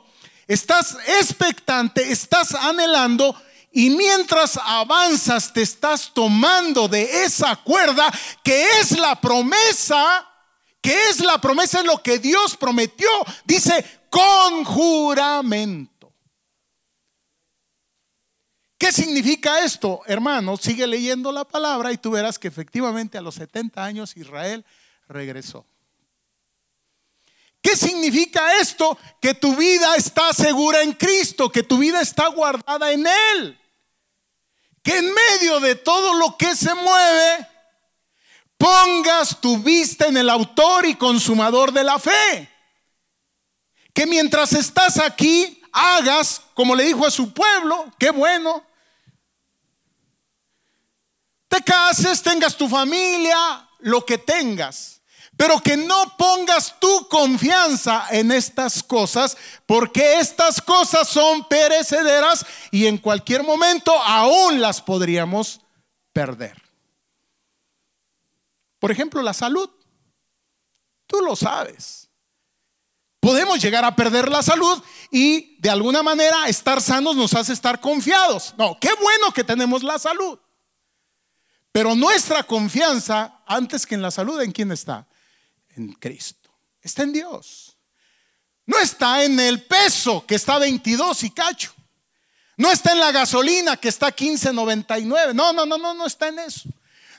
estás 0.46 0.96
expectante, 1.18 2.10
estás 2.10 2.54
anhelando 2.54 3.34
y 3.72 3.90
mientras 3.90 4.58
avanzas 4.62 5.52
te 5.52 5.62
estás 5.62 6.12
tomando 6.14 6.88
de 6.88 7.24
esa 7.24 7.56
cuerda 7.56 8.10
que 8.42 8.80
es 8.80 8.92
la 8.98 9.20
promesa, 9.20 10.26
que 10.80 11.08
es 11.08 11.20
la 11.20 11.38
promesa 11.38 11.78
de 11.78 11.84
lo 11.84 12.02
que 12.02 12.18
Dios 12.18 12.56
prometió. 12.56 13.08
Dice 13.44 13.84
con 14.08 14.64
juramento. 14.64 15.95
¿Qué 18.86 18.92
significa 18.92 19.64
esto, 19.64 20.02
hermano? 20.06 20.56
Sigue 20.56 20.86
leyendo 20.86 21.32
la 21.32 21.44
palabra 21.44 21.90
y 21.90 21.96
tú 21.96 22.12
verás 22.12 22.38
que 22.38 22.46
efectivamente 22.46 23.18
a 23.18 23.20
los 23.20 23.34
70 23.34 23.82
años 23.82 24.16
Israel 24.16 24.64
regresó. 25.08 25.66
¿Qué 27.60 27.74
significa 27.74 28.60
esto? 28.60 28.96
Que 29.20 29.34
tu 29.34 29.56
vida 29.56 29.96
está 29.96 30.32
segura 30.32 30.84
en 30.84 30.92
Cristo, 30.92 31.50
que 31.50 31.64
tu 31.64 31.78
vida 31.78 32.00
está 32.00 32.28
guardada 32.28 32.92
en 32.92 33.08
Él. 33.08 33.58
Que 34.84 34.98
en 34.98 35.12
medio 35.12 35.58
de 35.58 35.74
todo 35.74 36.14
lo 36.14 36.36
que 36.36 36.54
se 36.54 36.72
mueve, 36.72 37.48
pongas 38.56 39.40
tu 39.40 39.58
vista 39.58 40.06
en 40.06 40.16
el 40.16 40.30
autor 40.30 40.86
y 40.86 40.94
consumador 40.94 41.72
de 41.72 41.82
la 41.82 41.98
fe. 41.98 42.48
Que 43.92 44.06
mientras 44.06 44.52
estás 44.52 45.00
aquí, 45.00 45.60
hagas 45.72 46.40
como 46.54 46.76
le 46.76 46.84
dijo 46.84 47.04
a 47.04 47.10
su 47.10 47.34
pueblo, 47.34 47.92
qué 47.98 48.10
bueno. 48.10 48.65
Te 51.48 51.62
cases, 51.62 52.22
tengas 52.22 52.56
tu 52.56 52.68
familia, 52.68 53.68
lo 53.80 54.04
que 54.04 54.18
tengas 54.18 54.96
pero 55.36 55.60
que 55.60 55.76
no 55.76 56.16
pongas 56.16 56.80
tu 56.80 57.08
confianza 57.08 58.06
en 58.10 58.32
estas 58.32 58.82
cosas, 58.82 59.36
porque 59.66 60.18
estas 60.18 60.62
cosas 60.62 61.08
son 61.08 61.46
perecederas 61.46 62.44
y 62.70 62.86
en 62.86 62.96
cualquier 62.96 63.42
momento 63.42 63.92
aún 63.92 64.60
las 64.60 64.80
podríamos 64.80 65.60
perder. 66.12 66.56
Por 68.78 68.90
ejemplo, 68.90 69.22
la 69.22 69.34
salud. 69.34 69.68
Tú 71.06 71.20
lo 71.20 71.36
sabes. 71.36 72.08
Podemos 73.20 73.60
llegar 73.60 73.84
a 73.84 73.94
perder 73.94 74.30
la 74.30 74.42
salud 74.42 74.82
y 75.10 75.60
de 75.60 75.70
alguna 75.70 76.02
manera 76.02 76.48
estar 76.48 76.80
sanos 76.80 77.16
nos 77.16 77.34
hace 77.34 77.52
estar 77.52 77.80
confiados. 77.80 78.54
No, 78.56 78.78
qué 78.80 78.90
bueno 78.94 79.32
que 79.32 79.44
tenemos 79.44 79.82
la 79.82 79.98
salud. 79.98 80.38
Pero 81.76 81.94
nuestra 81.94 82.42
confianza, 82.42 83.42
antes 83.44 83.84
que 83.84 83.96
en 83.96 84.00
la 84.00 84.10
salud, 84.10 84.40
¿en 84.40 84.50
quién 84.50 84.72
está? 84.72 85.06
en 85.76 85.92
Cristo. 85.92 86.50
Está 86.80 87.02
en 87.02 87.12
Dios. 87.12 87.76
No 88.64 88.78
está 88.78 89.22
en 89.22 89.38
el 89.38 89.62
peso 89.62 90.24
que 90.26 90.36
está 90.36 90.58
22 90.58 91.24
y 91.24 91.30
cacho. 91.32 91.74
No 92.56 92.70
está 92.72 92.92
en 92.92 93.00
la 93.00 93.12
gasolina 93.12 93.76
que 93.76 93.88
está 93.88 94.08
15.99. 94.08 95.34
No, 95.34 95.52
no, 95.52 95.66
no, 95.66 95.76
no, 95.76 95.92
no 95.92 96.06
está 96.06 96.28
en 96.28 96.38
eso. 96.38 96.70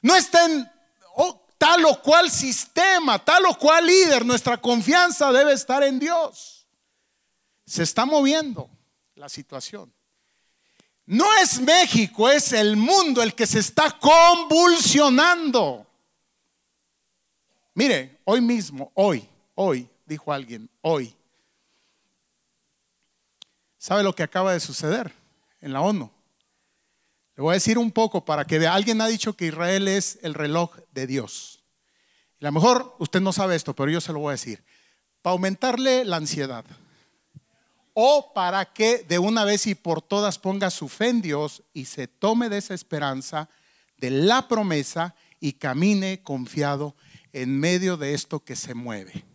No 0.02 0.16
está 0.16 0.46
en 0.46 0.68
oh, 1.16 1.46
tal 1.60 1.86
o 1.86 2.02
cual 2.02 2.32
sistema, 2.32 3.24
tal 3.24 3.46
o 3.46 3.60
cual 3.60 3.86
líder. 3.86 4.26
Nuestra 4.26 4.58
confianza 4.58 5.32
debe 5.32 5.54
estar 5.54 5.84
en 5.84 6.00
Dios. 6.00 6.66
Se 7.64 7.84
está 7.84 8.06
moviendo 8.06 8.72
la 9.14 9.30
situación. 9.30 9.94
No 11.08 11.26
es 11.38 11.62
México, 11.62 12.30
es 12.30 12.52
el 12.52 12.76
mundo 12.76 13.24
el 13.24 13.34
que 13.34 13.48
se 13.48 13.60
está 13.60 13.98
convulsionando. 13.98 15.88
Mire, 17.74 18.20
hoy 18.26 18.42
mismo, 18.42 18.92
hoy, 18.94 19.26
hoy, 19.56 19.90
dijo 20.06 20.34
alguien, 20.34 20.70
hoy. 20.82 21.16
¿Sabe 23.78 24.04
lo 24.04 24.14
que 24.14 24.24
acaba 24.24 24.52
de 24.52 24.60
suceder 24.60 25.14
en 25.62 25.72
la 25.72 25.80
ONU? 25.80 26.12
Le 27.38 27.44
voy 27.44 27.52
a 27.52 27.54
decir 27.54 27.78
un 27.78 27.92
poco 27.92 28.26
para 28.26 28.44
que 28.44 28.60
vea. 28.60 28.74
Alguien 28.74 29.00
ha 29.00 29.08
dicho 29.08 29.32
que 29.32 29.46
Israel 29.46 29.88
es 29.88 30.20
el 30.24 30.34
reloj 30.34 30.76
de 30.92 31.08
Dios. 31.08 31.64
a 32.42 32.46
lo 32.46 32.52
mejor 32.52 32.96
usted 33.00 33.22
no 33.22 33.32
sabe 33.32 33.56
esto, 33.56 33.74
pero 33.74 33.90
yo 33.90 34.02
se 34.02 34.12
lo 34.12 34.20
voy 34.20 34.32
a 34.32 34.32
decir. 34.32 34.62
Para 35.22 35.32
aumentarle 35.32 36.04
la 36.04 36.18
ansiedad 36.18 36.66
o 38.00 38.32
para 38.32 38.64
que 38.64 39.00
de 39.00 39.18
una 39.18 39.44
vez 39.44 39.66
y 39.66 39.74
por 39.74 40.04
todas 40.04 40.38
ponga 40.38 40.70
su 40.70 40.88
fe 40.88 41.10
en 41.10 41.20
Dios 41.20 41.64
y 41.74 41.86
se 41.86 42.08
tome 42.08 42.48
de 42.48 42.60
esa 42.60 42.76
esperanza, 42.76 43.50
de 43.98 44.12
la 44.12 44.48
promesa 44.48 45.16
y 45.40 45.54
camine 45.54 46.22
confiado 46.22 46.96
en 47.34 47.60
medio 47.60 47.98
de 47.98 48.14
esto 48.14 48.40
que 48.40 48.56
se 48.56 48.76
mueve. 48.76 49.26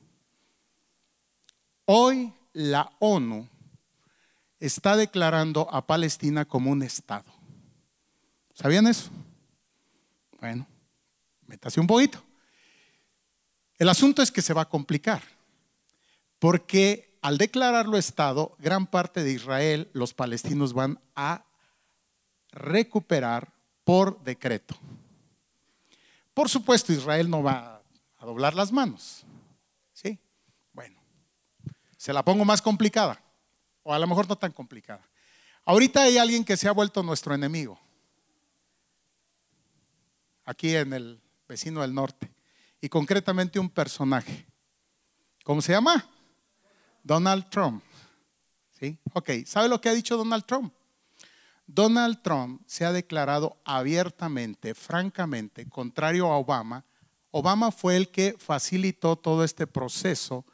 Hoy 1.86 2.32
la 2.52 2.92
ONU 3.00 3.48
está 4.60 4.96
declarando 4.96 5.68
a 5.68 5.84
Palestina 5.84 6.44
como 6.44 6.70
un 6.70 6.84
Estado. 6.84 7.32
¿Sabían 8.54 8.86
eso? 8.86 9.10
Bueno, 10.38 10.68
métase 11.48 11.80
un 11.80 11.88
poquito. 11.88 12.22
El 13.76 13.88
asunto 13.88 14.22
es 14.22 14.30
que 14.30 14.40
se 14.40 14.54
va 14.54 14.62
a 14.62 14.68
complicar, 14.68 15.20
porque 16.38 17.11
al 17.22 17.38
declararlo 17.38 17.96
Estado, 17.96 18.56
gran 18.58 18.86
parte 18.86 19.22
de 19.22 19.32
Israel, 19.32 19.88
los 19.92 20.12
palestinos 20.12 20.72
van 20.72 20.98
a 21.14 21.44
recuperar 22.50 23.52
por 23.84 24.22
decreto. 24.24 24.76
Por 26.34 26.48
supuesto, 26.48 26.92
Israel 26.92 27.30
no 27.30 27.42
va 27.42 27.80
a 28.18 28.26
doblar 28.26 28.54
las 28.54 28.72
manos. 28.72 29.24
¿Sí? 29.92 30.18
Bueno, 30.72 31.00
se 31.96 32.12
la 32.12 32.24
pongo 32.24 32.44
más 32.44 32.60
complicada, 32.60 33.22
o 33.84 33.94
a 33.94 33.98
lo 34.00 34.08
mejor 34.08 34.28
no 34.28 34.36
tan 34.36 34.50
complicada. 34.50 35.08
Ahorita 35.64 36.02
hay 36.02 36.18
alguien 36.18 36.44
que 36.44 36.56
se 36.56 36.66
ha 36.66 36.72
vuelto 36.72 37.04
nuestro 37.04 37.34
enemigo, 37.34 37.78
aquí 40.44 40.74
en 40.74 40.92
el 40.92 41.20
vecino 41.46 41.82
del 41.82 41.94
norte, 41.94 42.32
y 42.80 42.88
concretamente 42.88 43.60
un 43.60 43.70
personaje. 43.70 44.44
¿Cómo 45.44 45.62
se 45.62 45.70
llama? 45.70 46.11
Donald 47.02 47.48
Trump. 47.50 47.82
¿Sí? 48.78 48.98
Ok, 49.12 49.30
¿sabe 49.46 49.68
lo 49.68 49.80
que 49.80 49.88
ha 49.88 49.94
dicho 49.94 50.16
Donald 50.16 50.44
Trump? 50.44 50.72
Donald 51.66 52.20
Trump 52.22 52.62
se 52.66 52.84
ha 52.84 52.92
declarado 52.92 53.56
abiertamente, 53.64 54.74
francamente, 54.74 55.68
contrario 55.68 56.26
a 56.26 56.36
Obama. 56.36 56.84
Obama 57.30 57.70
fue 57.70 57.96
el 57.96 58.10
que 58.10 58.36
facilitó 58.38 59.16
todo 59.16 59.44
este 59.44 59.66
proceso 59.66 60.44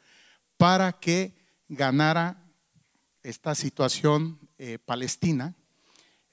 para 0.57 0.93
que 0.93 1.35
ganara 1.67 2.37
esta 3.21 3.53
situación 3.53 4.39
eh, 4.57 4.79
palestina, 4.79 5.55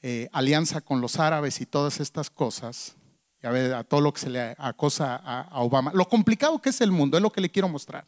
eh, 0.03 0.29
alianza 0.33 0.81
con 0.81 1.01
los 1.01 1.19
árabes 1.19 1.61
y 1.61 1.67
todas 1.67 1.99
estas 1.99 2.31
cosas, 2.31 2.95
ya 3.43 3.51
ve, 3.51 3.75
a 3.75 3.83
todo 3.83 4.01
lo 4.01 4.13
que 4.13 4.21
se 4.21 4.31
le 4.31 4.55
acosa 4.59 5.17
a 5.17 5.63
Obama. 5.63 5.91
Lo 5.95 6.09
complicado 6.09 6.61
que 6.61 6.71
es 6.71 6.81
el 6.81 6.93
mundo, 6.93 7.17
es 7.17 7.23
lo 7.23 7.33
que 7.33 7.41
le 7.41 7.51
quiero 7.51 7.69
mostrar. 7.69 8.07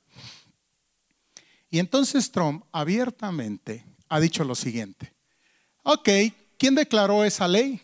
Y 1.70 1.78
entonces 1.78 2.30
Trump 2.30 2.64
abiertamente 2.72 3.84
ha 4.08 4.20
dicho 4.20 4.44
lo 4.44 4.54
siguiente. 4.54 5.12
Ok, 5.82 6.08
¿quién 6.56 6.74
declaró 6.74 7.24
esa 7.24 7.46
ley? 7.46 7.80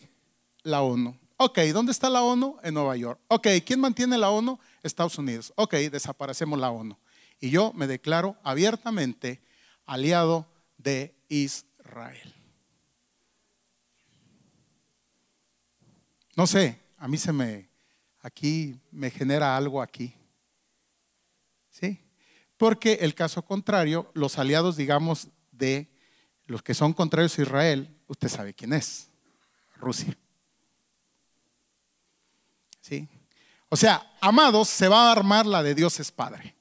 La 0.63 0.81
ONU. 0.81 1.17
Ok, 1.37 1.59
¿dónde 1.73 1.91
está 1.91 2.09
la 2.09 2.23
ONU? 2.23 2.57
En 2.63 2.73
Nueva 2.73 2.95
York. 2.95 3.19
Ok, 3.27 3.47
¿quién 3.65 3.79
mantiene 3.79 4.17
la 4.17 4.29
ONU? 4.29 4.59
Estados 4.83 5.17
Unidos. 5.17 5.53
Ok, 5.55 5.73
desaparecemos 5.91 6.59
la 6.59 6.71
ONU. 6.71 6.97
Y 7.39 7.49
yo 7.49 7.73
me 7.73 7.87
declaro 7.87 8.37
abiertamente 8.43 9.41
aliado 9.85 10.47
de 10.77 11.15
Israel. 11.27 12.33
No 16.35 16.47
sé, 16.47 16.79
a 16.97 17.07
mí 17.07 17.17
se 17.17 17.31
me, 17.31 17.69
aquí 18.19 18.79
me 18.91 19.09
genera 19.09 19.55
algo 19.55 19.81
aquí. 19.81 20.13
¿Sí? 21.69 22.04
Porque 22.57 22.99
el 23.01 23.15
caso 23.15 23.43
contrario, 23.43 24.11
los 24.13 24.37
aliados, 24.37 24.77
digamos, 24.77 25.29
de 25.51 25.89
los 26.45 26.61
que 26.63 26.73
son 26.73 26.93
contrarios 26.93 27.37
a 27.37 27.41
Israel, 27.41 27.95
usted 28.07 28.29
sabe 28.29 28.53
quién 28.53 28.73
es, 28.73 29.09
Rusia. 29.77 30.17
¿Sí? 32.81 33.07
O 33.69 33.75
sea, 33.75 34.15
amados, 34.21 34.69
se 34.69 34.87
va 34.87 35.09
a 35.09 35.11
armar 35.11 35.45
la 35.45 35.63
de 35.63 35.75
Dios 35.75 35.99
es 35.99 36.11
Padre. 36.11 36.55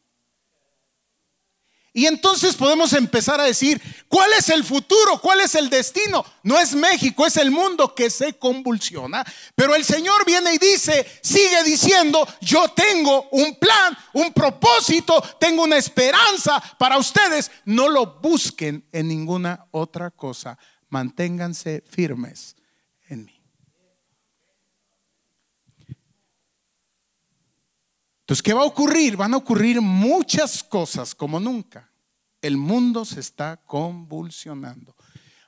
Y 1.97 2.07
entonces 2.07 2.57
podemos 2.57 2.93
empezar 2.93 3.41
a 3.41 3.45
decir, 3.45 3.81
¿cuál 4.09 4.29
es 4.37 4.49
el 4.49 4.65
futuro? 4.65 5.21
¿Cuál 5.23 5.43
es 5.43 5.55
el 5.55 5.71
destino? 5.71 6.27
No 6.43 6.59
es 6.59 6.75
México, 6.75 7.25
es 7.25 7.37
el 7.37 7.53
mundo 7.53 7.95
que 7.95 8.11
se 8.11 8.37
convulsiona. 8.37 9.25
Pero 9.55 9.77
el 9.77 9.85
Señor 9.85 10.27
viene 10.27 10.53
y 10.55 10.59
dice, 10.59 11.07
sigue 11.23 11.63
diciendo, 11.63 12.27
yo 12.41 12.67
tengo 12.71 13.29
un 13.31 13.55
plan, 13.55 13.97
un 14.13 14.33
propósito, 14.33 15.23
tengo 15.39 15.63
una 15.63 15.77
esperanza 15.77 16.61
para 16.81 16.99
ustedes. 16.99 17.53
No 17.65 17.89
lo 17.89 18.19
busquen 18.21 18.85
en 18.91 19.07
ninguna 19.07 19.69
otra 19.71 20.11
cosa. 20.11 20.59
Manténganse 20.89 21.85
firmes 21.89 22.57
en 23.09 23.27
mí. 23.27 23.41
Entonces, 28.35 28.51
¿qué 28.51 28.53
va 28.53 28.63
a 28.63 28.67
ocurrir? 28.67 29.17
Van 29.17 29.33
a 29.33 29.37
ocurrir 29.37 29.81
muchas 29.81 30.65
cosas 30.65 31.15
como 31.15 31.39
nunca. 31.39 31.89
El 32.43 32.57
mundo 32.57 33.05
se 33.05 33.21
está 33.21 33.61
convulsionando, 33.65 34.97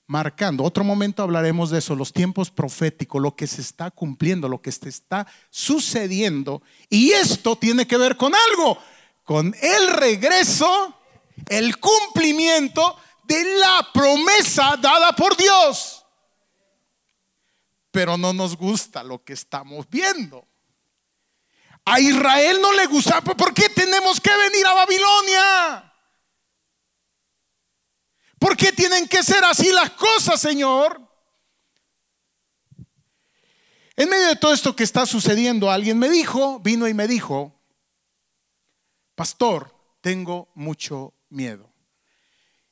marcando. 0.07 0.63
Otro 0.63 0.85
momento 0.85 1.25
hablaremos 1.25 1.71
de 1.71 1.81
eso, 1.81 1.97
los 1.97 2.13
tiempos 2.13 2.49
proféticos, 2.49 3.21
lo 3.21 3.35
que 3.35 3.49
se 3.49 3.61
está 3.61 3.91
cumpliendo, 3.91 4.49
lo 4.49 4.63
que 4.63 4.71
se 4.71 4.89
está 4.89 5.27
sucediendo. 5.51 6.63
Y 6.89 7.11
esto 7.11 7.57
tiene 7.57 7.89
que 7.89 7.97
ver 7.97 8.17
con 8.17 8.33
algo, 8.51 8.79
con 9.25 9.53
el 9.61 9.89
regreso, 9.89 10.95
el 11.49 11.79
cumplimiento 11.79 12.99
de 13.25 13.59
la 13.59 13.89
promesa 13.93 14.77
dada 14.81 15.11
por 15.17 15.37
Dios. 15.37 16.07
Pero 17.91 18.17
no 18.17 18.33
nos 18.33 18.57
gusta 18.57 19.03
lo 19.03 19.25
que 19.25 19.33
estamos 19.33 19.91
viendo. 19.91 20.47
A 21.89 22.01
Israel 22.01 22.59
no 22.61 22.73
le 22.73 22.87
gusta, 22.87 23.21
¿por 23.23 23.55
qué 23.55 23.69
tenemos 23.69 24.21
que 24.21 24.37
venir 24.37 24.67
a 24.67 24.75
Babilonia? 24.75 25.95
¿Por 28.41 28.57
qué 28.57 28.73
tienen 28.73 29.07
que 29.07 29.23
ser 29.23 29.45
así 29.45 29.71
las 29.73 29.91
cosas, 29.93 30.41
Señor? 30.41 31.01
En 33.95 34.11
medio 34.11 34.27
de 34.27 34.37
todo 34.37 34.53
esto 34.53 34.75
que 34.75 34.83
está 34.83 35.07
sucediendo, 35.07 35.71
alguien 35.71 35.97
me 35.97 36.11
dijo, 36.11 36.59
vino 36.59 36.89
y 36.89 36.93
me 36.93 37.07
dijo, 37.07 37.59
pastor, 39.15 39.73
tengo 40.01 40.51
mucho 40.55 41.15
miedo. 41.31 41.73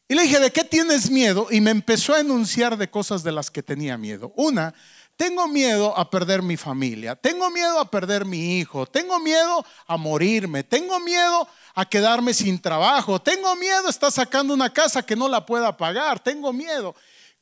Y 0.08 0.14
le 0.16 0.22
dije, 0.22 0.40
¿de 0.40 0.52
qué 0.52 0.64
tienes 0.64 1.08
miedo? 1.08 1.46
Y 1.50 1.60
me 1.60 1.70
empezó 1.70 2.14
a 2.14 2.20
enunciar 2.20 2.76
de 2.76 2.90
cosas 2.90 3.22
de 3.22 3.32
las 3.32 3.50
que 3.50 3.62
tenía 3.62 3.96
miedo. 3.96 4.32
Una, 4.36 4.74
tengo 5.16 5.46
miedo 5.46 5.96
a 5.96 6.10
perder 6.10 6.42
mi 6.42 6.56
familia, 6.56 7.14
tengo 7.14 7.48
miedo 7.50 7.78
a 7.78 7.90
perder 7.90 8.24
mi 8.24 8.58
hijo, 8.58 8.86
tengo 8.86 9.20
miedo 9.20 9.64
a 9.86 9.96
morirme, 9.96 10.64
tengo 10.64 10.98
miedo 11.00 11.46
a 11.74 11.84
quedarme 11.84 12.34
sin 12.34 12.60
trabajo, 12.60 13.20
tengo 13.20 13.54
miedo 13.56 13.86
a 13.86 13.90
estar 13.90 14.10
sacando 14.10 14.54
una 14.54 14.72
casa 14.72 15.04
que 15.04 15.16
no 15.16 15.28
la 15.28 15.46
pueda 15.46 15.76
pagar, 15.76 16.20
tengo 16.20 16.52
miedo. 16.52 16.94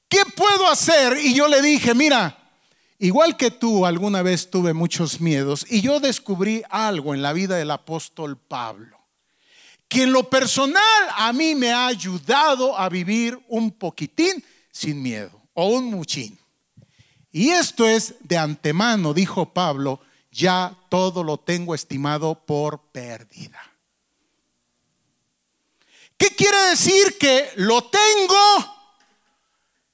¿Qué 0.09 0.23
puedo 0.37 0.69
hacer? 0.69 1.17
Y 1.17 1.35
yo 1.35 1.49
le 1.49 1.63
dije, 1.63 1.95
mira, 1.95 2.39
igual 2.99 3.37
que 3.37 3.51
tú 3.51 3.87
alguna 3.87 4.23
vez 4.23 4.51
tuve 4.51 4.75
muchos 4.75 5.21
miedos 5.21 5.65
y 5.71 5.81
yo 5.81 6.01
descubrí 6.01 6.63
algo 6.69 7.15
en 7.15 7.23
la 7.23 7.33
vida 7.33 7.57
del 7.57 7.71
apóstol 7.71 8.37
Pablo, 8.37 8.99
que 9.89 10.03
en 10.03 10.13
lo 10.13 10.29
personal 10.29 11.09
a 11.17 11.33
mí 11.33 11.55
me 11.55 11.73
ha 11.73 11.87
ayudado 11.87 12.77
a 12.77 12.91
vivir 12.91 13.39
un 13.49 13.71
poquitín 13.71 14.45
sin 14.71 15.01
miedo 15.03 15.43
o 15.55 15.69
un 15.69 15.87
muchín. 15.87 16.42
Y 17.33 17.51
esto 17.51 17.89
es 17.89 18.15
de 18.21 18.37
antemano, 18.39 19.15
dijo 19.15 19.53
Pablo, 19.53 20.01
ya 20.31 20.77
todo 20.89 21.25
lo 21.25 21.39
tengo 21.39 21.75
estimado 21.75 22.35
por 22.47 22.81
pérdida. 22.93 23.59
¿Qué 26.17 26.29
quiere 26.37 26.59
decir 26.71 27.19
que 27.19 27.51
lo 27.57 27.85
tengo 27.85 28.73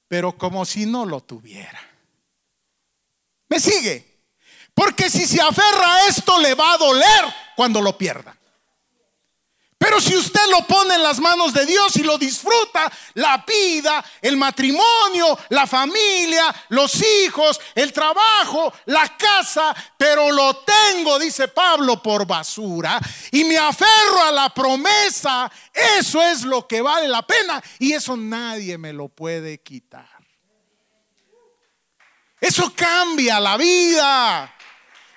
pero 0.09 0.37
como 0.37 0.65
si 0.65 0.87
no 0.87 1.05
lo 1.05 1.21
tuviera. 1.21 1.81
¿Me 3.49 3.61
sigue? 3.61 4.23
Porque 4.75 5.11
si 5.11 5.27
se 5.27 5.41
aferra 5.41 5.95
a 5.95 6.09
esto 6.09 6.41
le 6.41 6.55
va 6.55 6.73
a 6.73 6.79
doler 6.79 7.35
cuando 7.55 7.81
lo 7.81 7.97
pierda. 7.97 8.37
Pero 9.79 10.01
si 10.01 10.17
usted 10.17 10.41
lo 10.51 10.67
pone 10.67 10.97
en 10.97 11.05
las 11.05 11.21
manos 11.21 11.55
de 11.55 11.65
Dios 11.65 11.95
y 11.97 12.03
lo 12.03 12.19
disfruta, 12.19 12.91
la 13.15 13.45
vida, 13.47 14.05
el 14.21 14.37
matrimonio, 14.37 15.39
la 15.51 15.69
familia, 15.69 16.53
los 16.71 17.01
hijos, 17.01 17.61
el 17.77 17.93
trabajo, 17.93 18.73
la 18.87 19.17
casa, 19.17 19.75
pero 19.97 20.33
lo 20.33 20.65
tengo, 20.65 21.17
dice 21.21 21.47
Pablo, 21.47 22.03
por 22.03 22.27
basura 22.27 23.01
y 23.31 23.45
me 23.45 23.57
aferro 23.57 24.25
a 24.25 24.33
la 24.33 24.53
promesa, 24.53 25.51
eso 25.73 26.21
es 26.23 26.43
lo 26.43 26.67
que 26.67 26.83
vale 26.83 27.07
la 27.07 27.23
pena 27.23 27.63
y 27.79 27.93
eso 27.93 28.17
nadie 28.17 28.77
me 28.79 28.93
lo 28.93 29.09
puede 29.09 29.59
quitar. 29.63 30.09
Eso 32.41 32.73
cambia 32.75 33.39
la 33.39 33.57
vida. 33.57 34.58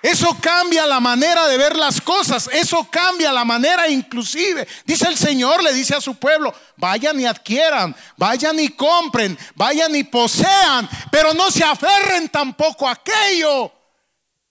Eso 0.02 0.36
cambia 0.40 0.84
la 0.84 0.98
manera 0.98 1.46
de 1.46 1.56
ver 1.56 1.76
las 1.76 2.00
cosas. 2.00 2.50
Eso 2.52 2.88
cambia 2.90 3.30
la 3.32 3.44
manera 3.44 3.88
inclusive. 3.88 4.66
Dice 4.84 5.06
el 5.06 5.16
Señor, 5.16 5.62
le 5.62 5.72
dice 5.72 5.94
a 5.94 6.00
su 6.00 6.16
pueblo, 6.16 6.52
vayan 6.76 7.20
y 7.20 7.24
adquieran, 7.24 7.94
vayan 8.16 8.58
y 8.58 8.70
compren, 8.70 9.38
vayan 9.54 9.94
y 9.94 10.02
posean, 10.02 10.88
pero 11.12 11.32
no 11.34 11.52
se 11.52 11.62
aferren 11.62 12.28
tampoco 12.28 12.88
a 12.88 12.92
aquello. 12.92 13.72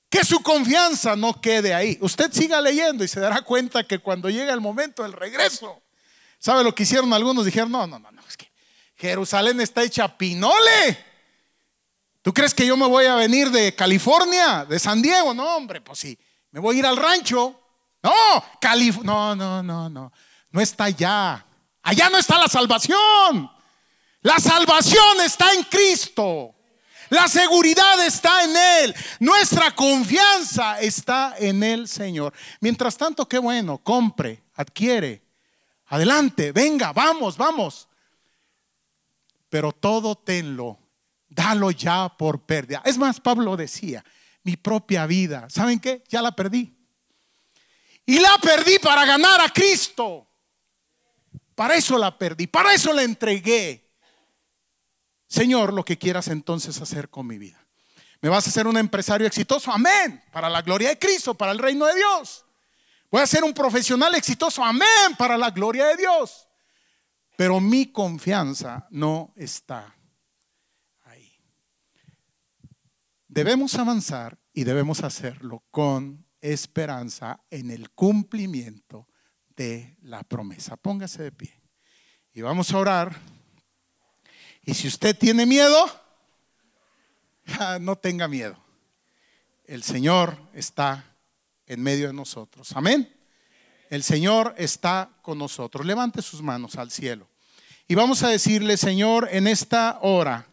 Que 0.10 0.24
su 0.24 0.42
confianza 0.42 1.18
no 1.18 1.40
quede 1.40 1.74
ahí. 1.74 1.98
Usted 2.02 2.32
siga 2.32 2.62
leyendo 2.62 3.04
y 3.04 3.10
se 3.10 3.20
dará 3.20 3.42
cuenta 3.42 3.84
que 3.84 4.00
cuando 4.00 4.30
llega 4.30 4.54
el 4.54 4.62
momento 4.62 5.04
del 5.04 5.14
regreso, 5.14 5.82
¿sabe 6.40 6.64
lo 6.64 6.74
que 6.74 6.84
hicieron 6.84 7.14
algunos? 7.14 7.46
Dijeron, 7.46 7.72
no, 7.72 7.88
no, 7.88 8.00
no, 8.00 8.12
no, 8.12 8.22
es 8.28 8.38
que 8.38 8.52
Jerusalén 8.96 9.60
está 9.60 9.84
hecha 9.84 10.18
pinole. 10.18 11.11
¿Tú 12.22 12.34
crees 12.34 12.54
que 12.54 12.66
yo 12.66 12.78
me 12.78 12.86
voy 12.86 13.06
a 13.06 13.16
venir 13.16 13.50
de 13.50 13.74
California, 13.76 14.64
de 14.66 14.78
San 14.78 15.02
Diego? 15.02 15.34
No, 15.34 15.56
hombre, 15.56 15.82
pues 15.82 16.00
sí. 16.00 16.18
Me 16.52 16.60
voy 16.60 16.76
a 16.76 16.80
ir 16.80 16.86
al 16.86 16.98
rancho. 16.98 17.60
No, 18.04 18.14
Calif 18.60 19.00
no, 19.00 19.36
no, 19.36 19.64
no, 19.64 19.90
no. 19.90 20.12
No 20.52 20.62
está 20.62 20.86
allá. 20.86 21.46
Allá 21.82 22.10
no 22.10 22.18
está 22.18 22.38
la 22.38 22.48
salvación. 22.48 23.52
La 24.22 24.38
salvación 24.38 25.22
está 25.26 25.52
en 25.54 25.64
Cristo. 25.64 26.54
La 27.10 27.28
seguridad 27.28 28.06
está 28.06 28.44
en 28.44 28.56
Él. 28.56 28.96
Nuestra 29.20 29.72
confianza 29.76 30.80
está 30.80 31.36
en 31.40 31.64
el 31.64 31.88
Señor. 31.88 32.34
Mientras 32.60 32.98
tanto, 32.98 33.28
qué 33.28 33.40
bueno, 33.40 33.80
compre, 33.80 34.44
adquiere. 34.56 35.24
Adelante, 35.88 36.52
venga, 36.52 36.94
vamos, 36.94 37.36
vamos. 37.36 37.88
Pero 39.50 39.72
todo 39.72 40.16
tenlo 40.16 40.81
dalo 41.32 41.72
ya 41.72 42.10
por 42.10 42.46
pérdida. 42.46 42.82
Es 42.86 42.98
más, 42.98 43.20
Pablo 43.20 43.56
decía, 43.56 44.04
mi 44.44 44.58
propia 44.58 45.06
vida, 45.06 45.50
¿saben 45.50 45.80
qué? 45.80 46.04
Ya 46.10 46.22
la 46.22 46.36
perdí. 46.36 46.78
Y 48.06 48.20
la 48.20 48.38
perdí 48.42 48.78
para 48.80 49.06
ganar 49.06 49.40
a 49.42 49.50
Cristo. 49.50 50.28
Para 51.56 51.76
eso 51.76 51.98
la 51.98 52.18
perdí, 52.18 52.48
para 52.48 52.74
eso 52.74 52.92
la 52.92 53.04
entregué. 53.04 53.90
Señor, 55.28 55.74
lo 55.74 55.86
que 55.86 55.98
quieras 55.98 56.28
entonces 56.28 56.82
hacer 56.82 57.10
con 57.10 57.26
mi 57.28 57.38
vida. 57.38 57.66
¿Me 58.20 58.30
vas 58.30 58.46
a 58.46 58.50
hacer 58.50 58.68
un 58.68 58.78
empresario 58.78 59.26
exitoso? 59.26 59.72
Amén. 59.72 60.22
Para 60.32 60.50
la 60.50 60.62
gloria 60.62 60.90
de 60.90 61.00
Cristo, 61.00 61.34
para 61.34 61.54
el 61.54 61.60
reino 61.60 61.86
de 61.86 61.96
Dios. 61.96 62.46
Voy 63.10 63.22
a 63.22 63.28
ser 63.28 63.44
un 63.44 63.54
profesional 63.54 64.14
exitoso. 64.16 64.64
Amén. 64.64 65.16
Para 65.18 65.38
la 65.38 65.50
gloria 65.52 65.88
de 65.88 65.98
Dios. 65.98 66.48
Pero 67.38 67.60
mi 67.60 67.92
confianza 67.92 68.88
no 68.92 69.34
está 69.36 69.96
Debemos 73.32 73.76
avanzar 73.76 74.38
y 74.54 74.66
debemos 74.66 75.04
hacerlo 75.04 75.64
con 75.72 76.28
esperanza 76.42 77.42
en 77.50 77.72
el 77.72 77.90
cumplimiento 77.92 79.08
de 79.56 79.96
la 80.02 80.22
promesa. 80.24 80.76
Póngase 80.76 81.24
de 81.24 81.32
pie. 81.32 81.62
Y 82.34 82.42
vamos 82.42 82.74
a 82.74 82.78
orar. 82.78 83.16
Y 84.66 84.74
si 84.74 84.90
usted 84.90 85.18
tiene 85.18 85.46
miedo, 85.46 85.90
no 87.80 87.96
tenga 87.96 88.28
miedo. 88.28 88.62
El 89.64 89.84
Señor 89.84 90.38
está 90.54 91.16
en 91.68 91.82
medio 91.82 92.08
de 92.08 92.14
nosotros. 92.14 92.74
Amén. 92.76 93.16
El 93.90 94.04
Señor 94.04 94.56
está 94.58 95.10
con 95.22 95.38
nosotros. 95.38 95.86
Levante 95.86 96.22
sus 96.22 96.42
manos 96.42 96.76
al 96.76 96.92
cielo. 96.92 97.30
Y 97.88 97.96
vamos 97.96 98.24
a 98.24 98.28
decirle, 98.28 98.76
Señor, 98.76 99.30
en 99.32 99.48
esta 99.48 100.00
hora, 100.02 100.51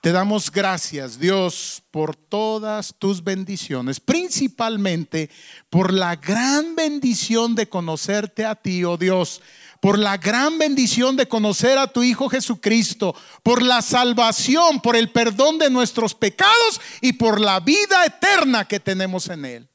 te 0.00 0.12
damos 0.12 0.50
gracias, 0.52 1.18
Dios, 1.18 1.82
por 1.90 2.14
todas 2.14 2.94
tus 2.98 3.24
bendiciones, 3.24 3.98
principalmente 3.98 5.28
por 5.70 5.92
la 5.92 6.16
gran 6.16 6.76
bendición 6.76 7.54
de 7.54 7.68
conocerte 7.68 8.44
a 8.44 8.54
ti, 8.54 8.84
oh 8.84 8.96
Dios, 8.96 9.42
por 9.80 9.98
la 9.98 10.16
gran 10.16 10.58
bendición 10.58 11.16
de 11.16 11.26
conocer 11.26 11.78
a 11.78 11.88
tu 11.88 12.02
Hijo 12.02 12.28
Jesucristo, 12.28 13.14
por 13.42 13.62
la 13.62 13.82
salvación, 13.82 14.80
por 14.80 14.94
el 14.96 15.10
perdón 15.10 15.58
de 15.58 15.70
nuestros 15.70 16.14
pecados 16.14 16.80
y 17.00 17.14
por 17.14 17.40
la 17.40 17.60
vida 17.60 18.04
eterna 18.04 18.66
que 18.66 18.80
tenemos 18.80 19.28
en 19.28 19.44
Él. 19.44 19.68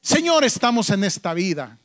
Señor, 0.00 0.44
estamos 0.44 0.90
en 0.90 1.04
esta 1.04 1.32
vida 1.32 1.78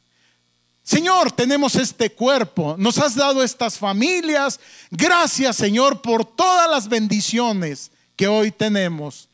Señor, 0.89 1.31
tenemos 1.31 1.75
este 1.75 2.09
cuerpo, 2.09 2.75
nos 2.79 2.97
has 2.97 3.13
dado 3.13 3.43
estas 3.43 3.77
familias. 3.77 4.59
Gracias, 4.89 5.55
Señor, 5.55 6.01
por 6.01 6.25
todas 6.25 6.67
las 6.67 6.89
bendiciones 6.89 7.91
que 8.15 8.27
hoy 8.27 8.49
tenemos. 8.49 9.29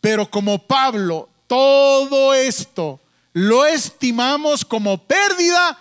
Pero 0.00 0.30
como 0.30 0.58
Pablo, 0.66 1.28
todo 1.46 2.32
esto 2.32 3.00
lo 3.34 3.66
estimamos 3.66 4.64
como 4.64 4.96
pérdida 4.96 5.78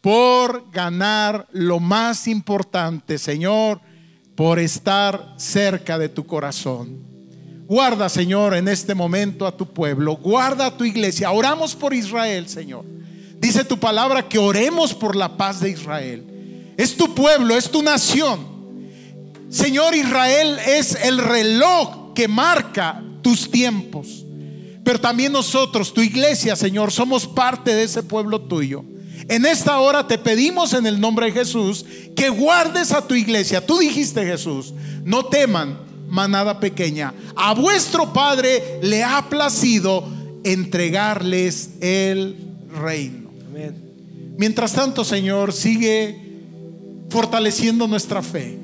por 0.00 0.70
ganar 0.70 1.46
lo 1.52 1.78
más 1.78 2.26
importante, 2.26 3.18
Señor, 3.18 3.78
por 4.34 4.58
estar 4.58 5.34
cerca 5.36 5.98
de 5.98 6.08
tu 6.08 6.26
corazón. 6.26 6.98
Guarda, 7.66 8.08
Señor, 8.08 8.54
en 8.54 8.68
este 8.68 8.94
momento 8.94 9.46
a 9.46 9.54
tu 9.54 9.70
pueblo, 9.70 10.16
guarda 10.16 10.64
a 10.64 10.76
tu 10.78 10.86
iglesia. 10.86 11.30
Oramos 11.30 11.74
por 11.74 11.92
Israel, 11.92 12.48
Señor. 12.48 12.86
Dice 13.42 13.64
tu 13.64 13.76
palabra 13.76 14.28
que 14.28 14.38
oremos 14.38 14.94
por 14.94 15.16
la 15.16 15.36
paz 15.36 15.58
de 15.58 15.70
Israel. 15.70 16.72
Es 16.76 16.96
tu 16.96 17.12
pueblo, 17.12 17.56
es 17.56 17.68
tu 17.68 17.82
nación. 17.82 18.46
Señor 19.50 19.96
Israel 19.96 20.60
es 20.64 20.94
el 20.94 21.18
reloj 21.18 22.14
que 22.14 22.28
marca 22.28 23.02
tus 23.20 23.50
tiempos. 23.50 24.24
Pero 24.84 25.00
también 25.00 25.32
nosotros, 25.32 25.92
tu 25.92 26.02
iglesia, 26.02 26.54
Señor, 26.54 26.92
somos 26.92 27.26
parte 27.26 27.74
de 27.74 27.82
ese 27.82 28.04
pueblo 28.04 28.42
tuyo. 28.42 28.84
En 29.28 29.44
esta 29.44 29.80
hora 29.80 30.06
te 30.06 30.18
pedimos 30.18 30.72
en 30.72 30.86
el 30.86 31.00
nombre 31.00 31.26
de 31.26 31.32
Jesús 31.32 31.84
que 32.14 32.28
guardes 32.28 32.92
a 32.92 33.08
tu 33.08 33.16
iglesia. 33.16 33.66
Tú 33.66 33.78
dijiste 33.78 34.24
Jesús, 34.24 34.72
no 35.02 35.26
teman 35.26 35.80
manada 36.08 36.60
pequeña. 36.60 37.12
A 37.34 37.54
vuestro 37.54 38.12
Padre 38.12 38.78
le 38.82 39.02
ha 39.02 39.28
placido 39.28 40.08
entregarles 40.44 41.70
el 41.80 42.36
reino. 42.72 43.21
Mientras 44.38 44.72
tanto, 44.72 45.04
Señor, 45.04 45.52
sigue 45.52 46.16
fortaleciendo 47.08 47.86
nuestra 47.86 48.22
fe. 48.22 48.58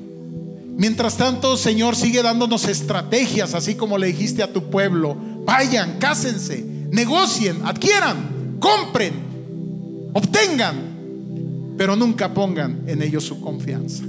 Mientras 0.77 1.17
tanto, 1.17 1.57
Señor, 1.57 1.95
sigue 1.95 2.23
dándonos 2.23 2.67
estrategias, 2.67 3.53
así 3.53 3.75
como 3.75 3.97
le 3.97 4.07
dijiste 4.07 4.41
a 4.41 4.51
tu 4.51 4.69
pueblo. 4.69 5.15
Vayan, 5.45 5.97
cásense, 5.99 6.63
negocien, 6.91 7.57
adquieran, 7.65 8.57
compren, 8.59 9.13
obtengan, 10.13 11.75
pero 11.77 11.95
nunca 11.95 12.33
pongan 12.33 12.83
en 12.87 13.01
ellos 13.01 13.25
su 13.25 13.41
confianza. 13.41 14.03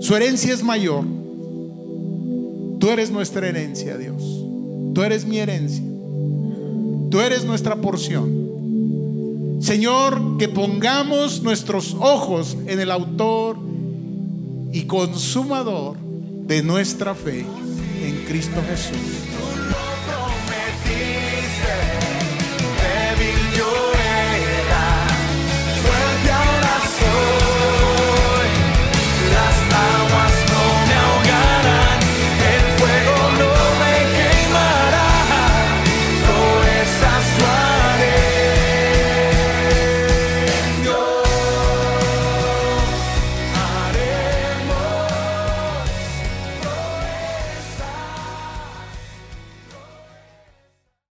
Su 0.00 0.16
herencia 0.16 0.54
es 0.54 0.62
mayor. 0.62 1.04
Tú 2.78 2.88
eres 2.88 3.10
nuestra 3.10 3.46
herencia, 3.46 3.98
Dios. 3.98 4.22
Tú 4.94 5.02
eres 5.02 5.26
mi 5.26 5.38
herencia. 5.38 5.84
Tú 7.10 7.20
eres 7.20 7.44
nuestra 7.44 7.76
porción. 7.76 8.39
Señor, 9.60 10.38
que 10.38 10.48
pongamos 10.48 11.42
nuestros 11.42 11.94
ojos 12.00 12.56
en 12.66 12.80
el 12.80 12.90
autor 12.90 13.58
y 14.72 14.84
consumador 14.84 15.98
de 15.98 16.62
nuestra 16.62 17.14
fe 17.14 17.40
en 17.40 18.24
Cristo 18.26 18.62
Jesús. 18.68 19.19